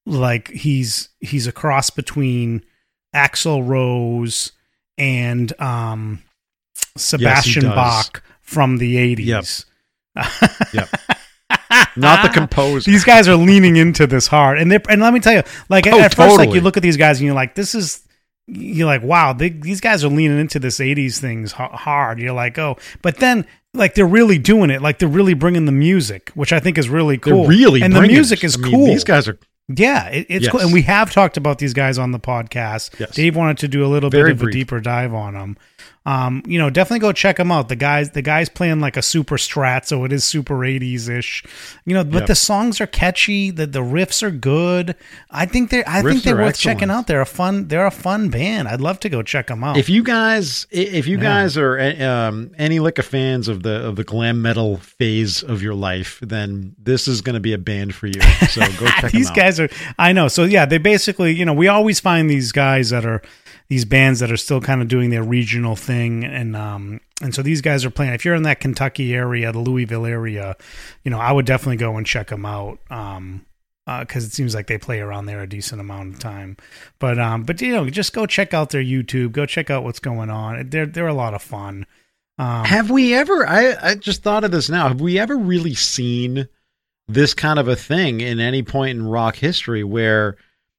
[0.08, 2.64] like he's he's a cross between
[3.16, 4.52] Axl Rose
[4.98, 6.24] and um
[6.98, 7.76] Sebastian does.
[7.76, 9.66] Bach from the eighties.
[10.74, 10.90] Yep.
[11.98, 12.32] Not the ah.
[12.34, 12.90] composer.
[12.90, 15.88] These guys are leaning into this hard, and they and let me tell you, like
[15.88, 18.02] Oh, at first, like you look at these guys and you're like, this is.
[18.48, 22.20] You're like, wow, they, these guys are leaning into this '80s things hard.
[22.20, 25.72] You're like, oh, but then like they're really doing it, like they're really bringing the
[25.72, 27.48] music, which I think is really They're cool.
[27.48, 28.48] really and the music it.
[28.48, 28.86] is I mean, cool.
[28.86, 30.52] These guys are Yeah, it, it's Yes.
[30.52, 33.00] cool, and we have talked about these guys on the podcast.
[33.00, 33.16] Yes.
[33.16, 34.54] Dave wanted to do a little Very bit of brief.
[34.54, 35.58] a deeper dive on them.
[36.08, 37.68] Um, you know, definitely go check them out.
[37.68, 41.44] The guys, the guys playing like a super strat, so it is super 80s ish.
[41.84, 42.28] You know, but Yep.
[42.28, 43.50] the songs are catchy.
[43.50, 44.96] The the riffs are good.
[45.32, 46.78] I think they're I Riffs think they're worth excellent.
[46.80, 47.08] checking out.
[47.08, 48.68] They're a fun they're a fun band.
[48.68, 49.78] I'd love to go check them out.
[49.78, 51.24] If you guys, if you Yeah.
[51.24, 55.64] guys are um, any lick of fans of the of the glam metal phase of
[55.64, 58.22] your life, then this is going to be a band for you.
[58.50, 59.36] So go check these them out.
[59.36, 62.92] guys are i know so yeah they basically you know we always find these guys
[62.92, 63.22] that are
[63.68, 67.42] these bands that are still kind of doing their regional thing and um and so
[67.42, 70.56] these guys are playing if you're in that kentucky area the louisville area
[71.04, 73.46] you know i would definitely go and check them out um
[74.00, 76.58] because it seems like they play around there a decent amount of time,
[77.00, 80.00] but um, but you know, just go check out their YouTube, go check out what's
[80.00, 80.70] going on.
[80.70, 81.86] They're they're a lot of fun.
[82.38, 83.48] Um, Have we ever?
[83.48, 84.88] I I just thought of this now.
[84.88, 86.48] Have we ever really seen
[87.08, 90.38] this kind of a thing in any point in rock history where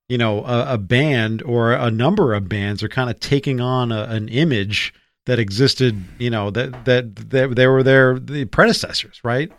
[0.09, 3.93] you know a, a band or a number of bands are kind of taking on
[3.93, 4.95] a, an image
[5.27, 6.03] that existed?
[6.19, 9.51] You know that that that they were their the predecessors, right?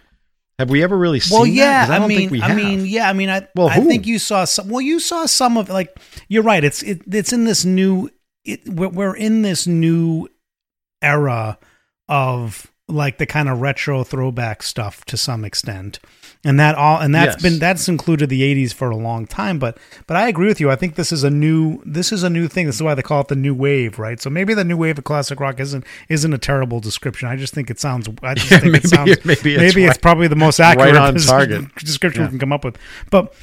[0.59, 1.35] Have we ever really seen?
[1.35, 1.51] well, that?
[1.51, 1.85] yeah.
[1.85, 3.07] 'Cause I, mean, I mean, yeah.
[3.09, 3.47] I mean, I.
[3.55, 3.87] Well, I who?
[3.87, 4.69] think you saw some.
[4.69, 5.95] Well, you saw some of like.
[6.29, 6.63] You're right.
[6.63, 8.09] It's it, it's in this new.
[8.43, 10.27] It, we're, we're in this new
[11.01, 11.59] era
[12.09, 15.99] of like the kind of retro throwback stuff to some extent.
[16.45, 17.41] And that all and that's Yes.
[17.41, 20.69] been that's included the 80s for a long time but but i agree with you.
[20.71, 22.67] I think this is a new this is a new thing.
[22.67, 24.21] This is why they call it the new wave right?
[24.21, 27.27] So maybe the new wave of classic rock isn't isn't a terrible description.
[27.27, 29.83] I just think it sounds i just Yeah, think maybe- it sounds maybe it's maybe
[29.85, 31.75] it's right- probably the most accurate right on target.
[31.75, 32.27] description Yeah.
[32.27, 32.77] we can come up with.
[33.09, 33.33] But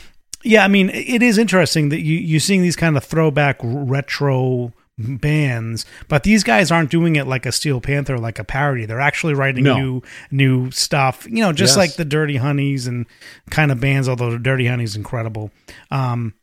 [0.47, 4.73] yeah i mean it is interesting that you you're seeing these kind of throwback retro
[4.99, 9.01] bands but these guys aren't doing it like a steel panther like a parody they're
[9.01, 9.77] actually writing No.
[9.77, 11.77] new new stuff you know just Yes.
[11.77, 13.07] like the dirty honeys and
[13.51, 15.51] kind of bands although the dirty honey's incredible
[15.91, 16.35] um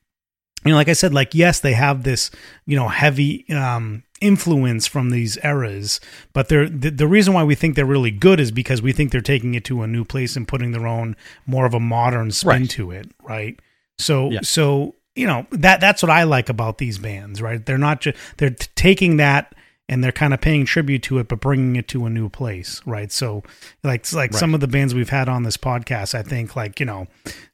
[0.66, 2.30] you know like i said like yes they have this
[2.66, 6.00] you know heavy um influence from these eras
[6.34, 9.12] but they're the, the reason why we think they're really good is because we think
[9.12, 11.16] they're taking it to a new place and putting their own
[11.48, 12.70] more of a modern spin Right.
[12.72, 13.58] to it right
[13.98, 14.42] so Yeah.
[14.44, 18.18] so you know that that's what i like about these bands right they're not just
[18.38, 19.54] they're t- taking that
[19.90, 22.82] and they're kind of paying tribute to it but bringing it to a new place
[22.86, 23.44] right so
[23.84, 24.40] like like Right.
[24.40, 27.08] some of the bands we've had on this podcast i think like you know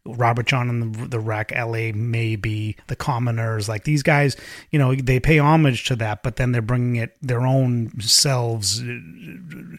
[0.06, 4.38] Robert Jon and the, the wreck LA Maybe the commoners like these guys
[4.72, 8.82] you know they pay homage to that but then they're bringing it their own selves
[8.82, 8.86] uh,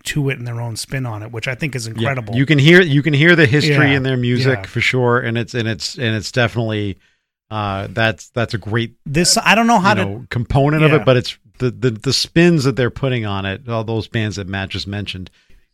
[0.04, 1.92] to it and their own spin on it which i think is Yeah.
[1.94, 3.96] incredible You can hear you can hear the history Yeah.
[3.98, 4.66] in their music Yeah.
[4.66, 6.98] for sure, and it's and it's and it's definitely
[7.50, 10.92] uh, that's that's a great this i don't know how you to know, component of
[10.92, 13.68] it, but it's the, the the spins that they're putting on it.
[13.68, 15.28] All those bands that Matt just mentioned,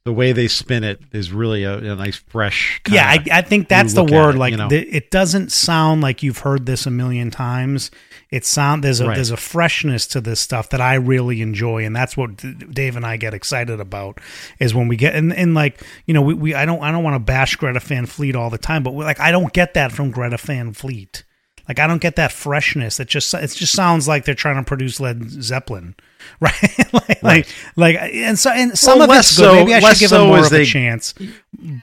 [0.04, 2.80] the way they spin it is really a, a nice fresh.
[2.88, 4.68] yeah I, I think that's the word it, like you know?
[4.68, 7.90] the, it doesn't sound like you've heard this a million times
[8.30, 9.14] it sound there's a Right.
[9.16, 12.96] there's a freshness to this stuff that i really enjoy and that's what D- dave
[12.96, 14.20] and i get excited about
[14.58, 17.04] is when we get and, and like you know we, we i don't i don't
[17.04, 19.92] want to bash greta van fleet all the time but like i don't get that
[19.92, 21.24] from greta van fleet
[21.68, 23.00] like I don't get that freshness.
[23.00, 25.94] It just it just sounds like they're trying to produce Led Zeppelin,
[26.40, 26.92] right?
[26.92, 29.44] like, like like and so and some Well, of less it's good.
[29.44, 31.14] so- Maybe I should give so them more as of a chance.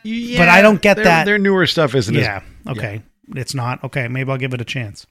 [0.03, 2.41] Yeah, but I don't get their- that- Their newer stuff isn't as Yeah.
[2.67, 3.01] Okay.
[3.35, 4.07] It's not okay.
[4.07, 5.07] Maybe I'll give it a chance.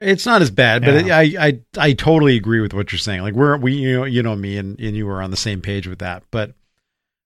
[0.00, 1.20] It's not as bad, but Yeah.
[1.20, 3.22] it, I, I I totally agree with what you're saying.
[3.22, 5.60] Like we're we you know you know me and, and you were on the same
[5.60, 6.24] page with that.
[6.30, 6.52] But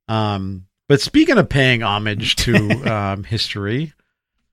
[0.06, 2.54] um but speaking of paying homage to
[2.92, 3.94] um history,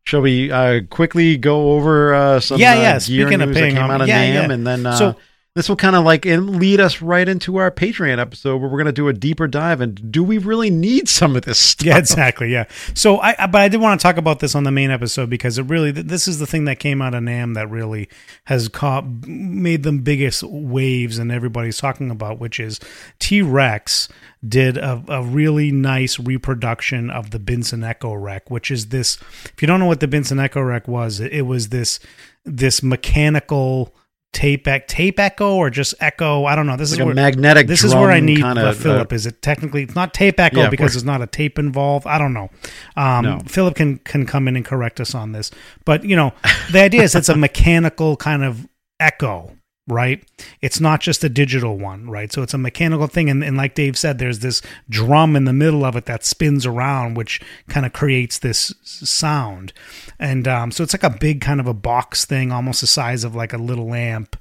[0.05, 3.57] shall we uh quickly go over uh some Yeah, uh, yeah, gear speaking of news
[3.57, 4.53] paying that came out of yeah, NAMM yeah.
[4.53, 5.15] and then uh So-
[5.55, 8.87] this will kind of like lead us right into our Patreon episode where we're going
[8.87, 11.85] to do a deeper dive and do we really need some of this stuff?
[11.85, 12.51] Yeah, exactly.
[12.51, 12.65] Yeah.
[12.93, 15.57] So I, but I did want to talk about this on the main episode because
[15.57, 18.09] it really, this is the thing that came out of NAMM that really
[18.45, 22.81] has caught, made them biggest waves and everybody's talking about, which is
[23.19, 24.09] T Rex
[24.45, 29.17] did a, a really nice reproduction of the Binson Echorec, which is this.
[29.45, 32.01] If you don't know what the Binson Echorec was, it, it was this
[32.43, 33.95] this mechanical
[34.35, 36.43] tape ec- tape echo or just echo.
[36.45, 36.75] I don't know.
[36.75, 39.11] This Like is a where, magnetic this is where I need kinda, uh, Philip.
[39.11, 42.05] uh, is it technically it's not tape echo Yeah, because there's not a tape involved?
[42.05, 42.49] I don't know.
[42.97, 43.39] Um, No.
[43.47, 45.51] Philip can can come in and correct us on this,
[45.85, 46.33] but you know
[46.71, 48.67] the idea is it's a mechanical kind of
[48.99, 49.51] echo.
[49.87, 50.23] Right,
[50.61, 52.33] it's not just a digital one, right?
[52.33, 55.53] So it's a mechanical thing, and, and like Dave said, there's this drum in the
[55.53, 59.73] middle of it that spins around, which kind of creates this sound,
[60.17, 63.23] and um, so it's like a big kind of a box thing, almost the size
[63.23, 64.35] of like a little amp,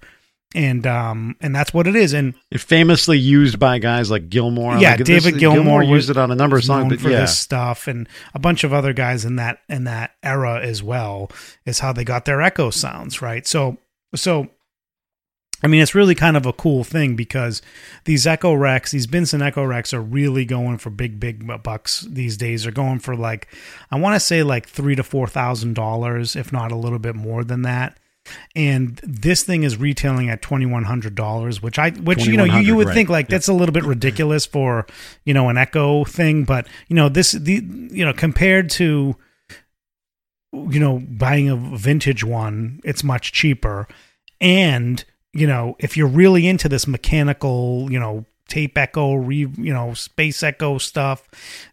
[0.55, 2.15] and um, and that's what it is.
[2.15, 4.81] And It famously used by guys like Gilmour.
[4.81, 7.11] Yeah, Like, this- David Gilmour was- used it on a number of songs, but for
[7.11, 10.83] yeah, this stuff, and a bunch of other guys in that in that era as
[10.83, 11.31] well
[11.67, 13.47] is how they got their echo sounds, right?
[13.47, 13.77] So
[14.15, 14.49] so.
[15.65, 17.63] I mean, it's really kind of a cool thing because
[18.05, 22.65] these Echorecs, these Binson Echorecs, are really going for big, big bucks these days.
[22.65, 23.49] They're going for like,
[23.91, 27.17] I want to say like three to four thousand dollars, if not a little bit
[27.17, 27.99] more than that.
[28.55, 32.45] And this thing is retailing at twenty one hundred dollars, which I, which you know,
[32.45, 32.95] you, you would right.
[32.95, 34.87] think like that's a little bit ridiculous for
[35.25, 39.17] you know an Echo thing, but you know this the you know compared to
[40.53, 43.89] you know buying a vintage one, it's much cheaper,
[44.43, 49.73] and you know if you're really into this mechanical, you know tape echo re you
[49.73, 51.27] know space echo stuff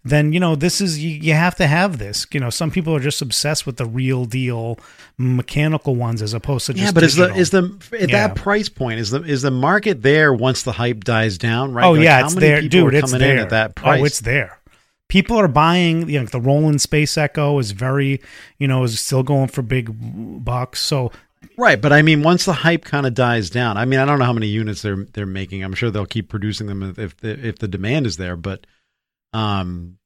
[0.05, 2.95] then you know this is you, you have to have this you know some people
[2.95, 4.79] are just obsessed with the real deal
[5.17, 6.91] mechanical ones as opposed to just yeah.
[6.93, 8.27] But is the is the at Yeah.
[8.27, 11.73] that price point is the is the market there once the hype dies down?
[11.73, 11.85] Right?
[11.85, 12.93] Oh Like, yeah, how it's many there, people dude.
[12.93, 14.01] are It's coming there in at that price.
[14.01, 14.57] Oh, it's there.
[15.09, 16.09] People are buying.
[16.09, 18.21] You know, the Roland Space Echo is very,
[18.59, 19.91] you know, is still going for big
[20.45, 20.79] bucks.
[20.79, 21.11] So
[21.57, 24.19] Right, but I mean, once the hype kind of dies down, I mean, I don't
[24.19, 25.63] know how many units they're they're making.
[25.63, 28.35] I'm sure they'll keep producing them if if the, if the demand is there.
[28.35, 28.65] But,
[29.33, 29.97] um,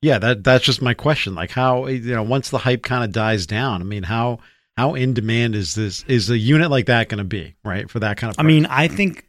[0.00, 1.34] yeah, that that's just my question.
[1.34, 4.38] Like, how you know, once the hype kind of dies down, I mean, how
[4.76, 7.56] how in demand is this is a unit like that going to be?
[7.64, 8.38] Right for that kind of.
[8.38, 9.26] I mean, I think,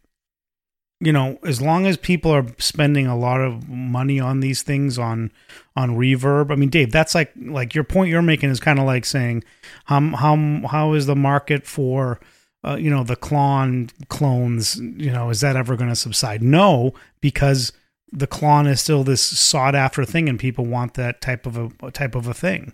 [0.99, 4.97] you know, as long as people are spending a lot of money on these things
[4.97, 5.31] on
[5.75, 8.85] on reverb, I mean, Dave, that's like like your point you're making is kind of
[8.85, 9.43] like saying,
[9.85, 12.19] how how how is the market for
[12.65, 14.77] uh, you know the clone clones?
[14.77, 16.41] You know, is that ever going to subside?
[16.41, 17.73] No, because
[18.11, 21.91] the clone is still this sought after thing, and people want that type of a
[21.91, 22.73] type of a thing,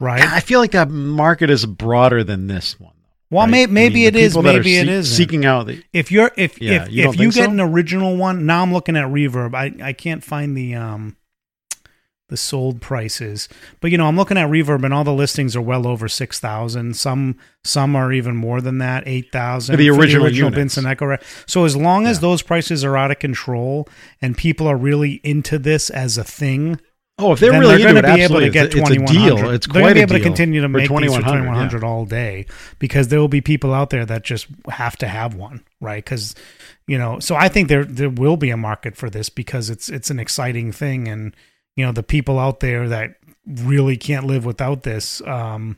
[0.00, 0.22] right?
[0.22, 2.94] I feel like that market is broader than this one.
[3.30, 3.50] Well, right?
[3.50, 5.44] may, I maybe mean, it the is, people that are maybe it seek- is seeking
[5.44, 5.66] out.
[5.68, 7.50] The, if you're if Yeah, if you if you get so?
[7.50, 11.16] an original one now i'm looking at reverb i i can't find the um
[12.28, 13.48] the sold prices
[13.80, 16.94] but you know i'm looking at reverb and all the listings are well over 6000
[16.96, 20.76] some some are even more than that 8000 the for original original units.
[20.76, 21.16] Binson Echo
[21.46, 22.20] so as long as Yeah.
[22.22, 23.88] those prices are out of control
[24.22, 26.80] and people are really into this as a thing
[27.20, 28.74] oh, if they're then really they're into going it, to be able to get it's
[28.74, 29.54] a 2100.
[29.54, 31.84] It's they're quite going to be able to continue to make these for 2100, 2100
[31.84, 32.46] all day
[32.78, 36.04] because there will be people out there that just have to have one right?
[36.04, 36.34] Because
[36.90, 39.88] you know so i think there there will be a market for this because it's
[39.88, 41.36] it's an exciting thing and
[41.76, 43.14] you know the people out there that
[43.46, 45.76] really can't live without this um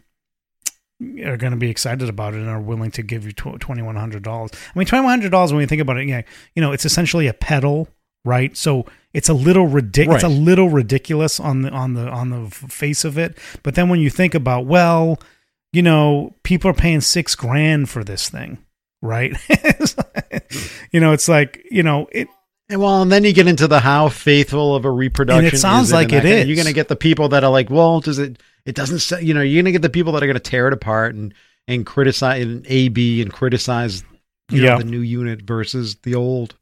[1.23, 4.79] are going to be excited about it and are willing to give you $2100 i
[4.79, 6.23] mean $2100 when you think about it yeah
[6.55, 7.89] you know it's essentially a pedal
[8.25, 12.31] right so it's a little ridiculous it's a little ridiculous on the on the on
[12.31, 15.19] the face of it but then when you think about well
[15.73, 18.59] you know people are paying six grand for this thing
[19.03, 19.37] right
[20.93, 22.29] you know it's like you know it
[22.69, 25.45] And well, and then you get into the how faithful of a reproduction.
[25.47, 27.29] And it sounds is like and that it of- You're going to get the people
[27.31, 28.39] that are like, well, does it?
[28.65, 29.21] It doesn't.
[29.23, 31.15] You know, you're going to get the people that are going to tear it apart
[31.15, 31.35] and
[31.69, 34.05] and criticize and A B and criticize.
[34.51, 34.71] You Yeah.
[34.73, 36.55] know, the new unit versus the old.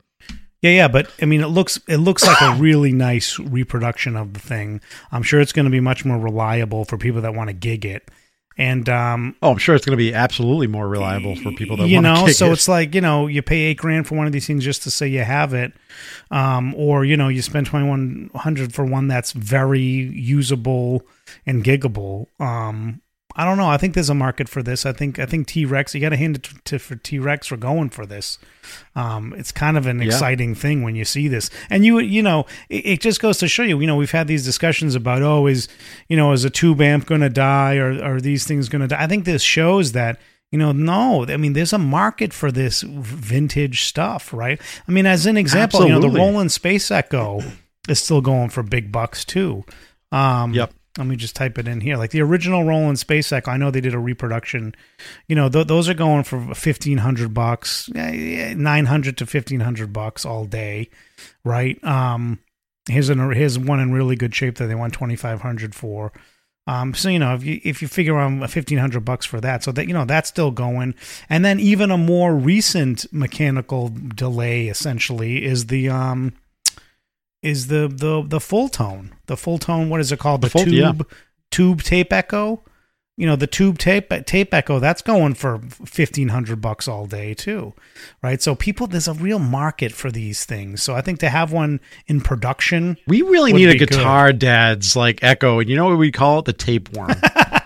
[0.63, 4.35] Yeah, yeah, but I mean, it looks it looks like a really nice reproduction of
[4.35, 4.81] the thing.
[5.11, 7.87] I'm sure it's going to be much more reliable for people that want to gig
[7.87, 8.11] it,
[8.59, 11.89] and um, Oh, I'm sure it's going to be absolutely more reliable for people that
[11.89, 12.53] you want know, so it.
[12.53, 14.91] it's like you know, you pay eight grand for one of these things just to
[14.91, 15.73] say you have it,
[16.31, 21.07] um, or you know, you spend twenty one hundred for one that's very usable
[21.47, 22.27] and giggable.
[22.39, 23.01] Um,
[23.37, 23.69] I don't know.
[23.69, 24.85] I think there's a market for this.
[24.85, 25.95] I think I think T Rex.
[25.95, 28.39] You got to hand it to, to for T Rex for going for this.
[28.95, 30.07] Um, it's kind of an Yeah.
[30.07, 33.49] exciting thing when you see this, and you you know it, it just goes to
[33.49, 33.81] show you.
[33.81, 35.69] You know, we've had these discussions about oh, is
[36.09, 38.89] you know, is a tube amp going to die, or are these things going to
[38.89, 39.03] die?
[39.03, 40.19] I think this shows that
[40.53, 44.61] You know, no, I mean, there's a market for this vintage stuff, right?
[44.89, 46.21] I mean, as an example, you know, the Absolutely.
[46.33, 47.41] Roland Space Echo
[47.89, 49.65] is still going for big bucks too.
[50.11, 50.73] Um, Yep.
[51.01, 51.97] Let me just type it in here.
[51.97, 54.75] Like the original Roland Space Echo, I know they did a reproduction.
[55.29, 59.93] You know, th- those are going for fifteen hundred bucks, nine hundred to fifteen hundred
[59.93, 60.91] bucks all day,
[61.43, 61.83] right?
[61.83, 62.39] Um,
[62.89, 66.13] here's an here's one in really good shape that they want twenty five hundred for.
[66.67, 69.65] Um, so you know if you if you figure on fifteen hundred bucks for that,
[69.65, 70.95] so that you know that's still going,
[71.29, 76.35] and then even a more recent mechanical delay essentially is the um
[77.43, 80.75] is the the the Fulltone the Fulltone what is it called the, The full- tube
[80.75, 81.17] yeah.
[81.51, 82.63] tube tape echo
[83.17, 87.75] you know the tube tape tape echo that's going for 1500 bucks all day too
[88.23, 91.53] right so people there's a real market for these things so i think to have
[91.53, 93.91] one in production We really need a be good.
[93.91, 96.45] guitar dad's like echo, and you know what we call it?
[96.47, 97.11] The tapeworm.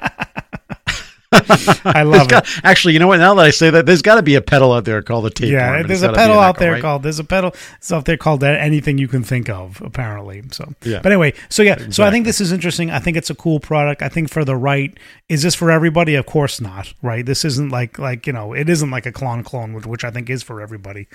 [1.84, 3.18] i love it Actually, you know what?
[3.18, 5.30] Now that I say that, there's got to be a pedal out there called the
[5.30, 5.53] tapeworm.
[5.80, 6.82] yeah there's a pedal out there right?
[6.82, 10.72] called there's a pedal it's out there called anything you can think of apparently so
[10.82, 11.01] Yeah.
[11.03, 13.61] but anyway so yeah so i think this is interesting i think it's a cool
[13.61, 14.97] product i think for the right
[15.28, 18.68] is this for everybody of course not right this isn't like like you know it
[18.68, 21.07] isn't like a clone clone which, which i think is for everybody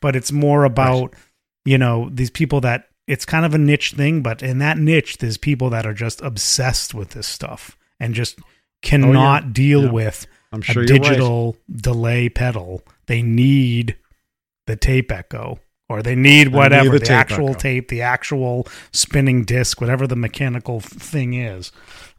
[0.00, 1.14] but it's more about
[1.64, 5.18] you know these people that it's kind of a niche thing but in that niche
[5.18, 8.38] there's people that are just obsessed with this stuff and just
[8.84, 9.90] Oh, cannot deal Oh, Yeah.
[9.92, 10.88] with I'm a sure right.
[10.88, 12.82] digital delay pedal.
[13.06, 13.96] They need
[14.66, 15.58] the tape echo,
[15.88, 17.58] or they need They whatever need the, the tape actual echo.
[17.58, 21.70] tape, the actual spinning disc, whatever the mechanical thing is.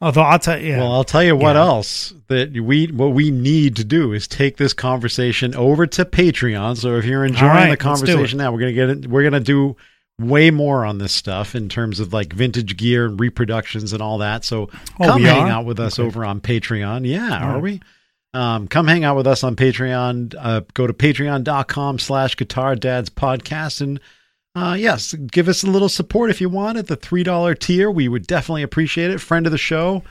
[0.01, 1.61] Although I'll tell you, Well, I'll tell you what Yeah.
[1.63, 6.77] else that we what we need to do is take this conversation over to Patreon.
[6.77, 9.07] So if you're enjoying right, the conversation now, we're gonna get it.
[9.07, 9.75] We're gonna do
[10.19, 14.17] way more on this stuff in terms of like vintage gear and reproductions and all
[14.17, 14.43] that.
[14.43, 15.49] So Oh, come hang are?
[15.49, 16.07] out with us Okay.
[16.07, 17.05] over on Patreon.
[17.07, 17.61] Yeah, All are right.
[17.63, 17.81] we?
[18.33, 20.33] Um, come hang out with us on Patreon.
[20.37, 23.99] Uh, go to patreon.com slash guitar dads podcast and
[24.55, 27.91] uh, yes, give us a little support if you want at the $3 tier.
[27.91, 29.21] We would definitely appreciate it.
[29.21, 30.01] Friend of the show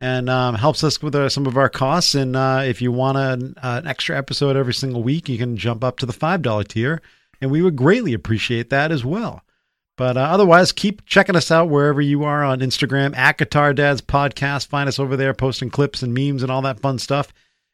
[0.00, 2.16] and um, helps us with uh, some of our costs.
[2.16, 5.56] And uh, if you want an, uh, an extra episode every single week, you can
[5.56, 7.00] jump up to the $5 tier.
[7.40, 9.43] And we would greatly appreciate that as well.
[9.96, 14.00] But uh, otherwise, keep checking us out wherever you are on Instagram at Guitar Dads
[14.00, 14.66] Podcast.
[14.66, 17.32] Find us over there posting clips and memes and all that fun stuff.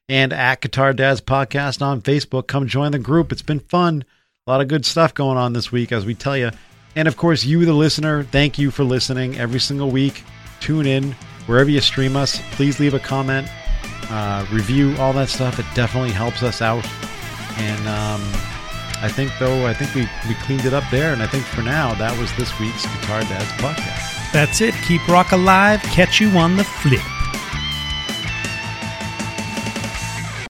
[0.08, 2.46] And at Guitar Dads Podcast on Facebook.
[2.46, 3.32] Come join the group.
[3.32, 4.04] It's been fun.
[4.46, 6.50] A lot of good stuff going on this week, as we tell you.
[6.96, 10.24] And of course, you, the listener, thank you for listening every single week.
[10.60, 11.12] Tune in
[11.46, 12.40] wherever you stream us.
[12.52, 13.48] Please leave a comment,
[14.10, 15.58] uh, review, all that stuff.
[15.58, 16.84] It definitely helps us out.
[17.56, 18.59] And um,
[19.02, 21.12] I think, though, I think we, we cleaned it up there.
[21.12, 24.32] And I think for now, that was this week's Guitar Dads podcast.
[24.32, 24.74] that's it.
[24.86, 25.80] Keep rock alive.
[25.84, 27.00] Catch you on the flip.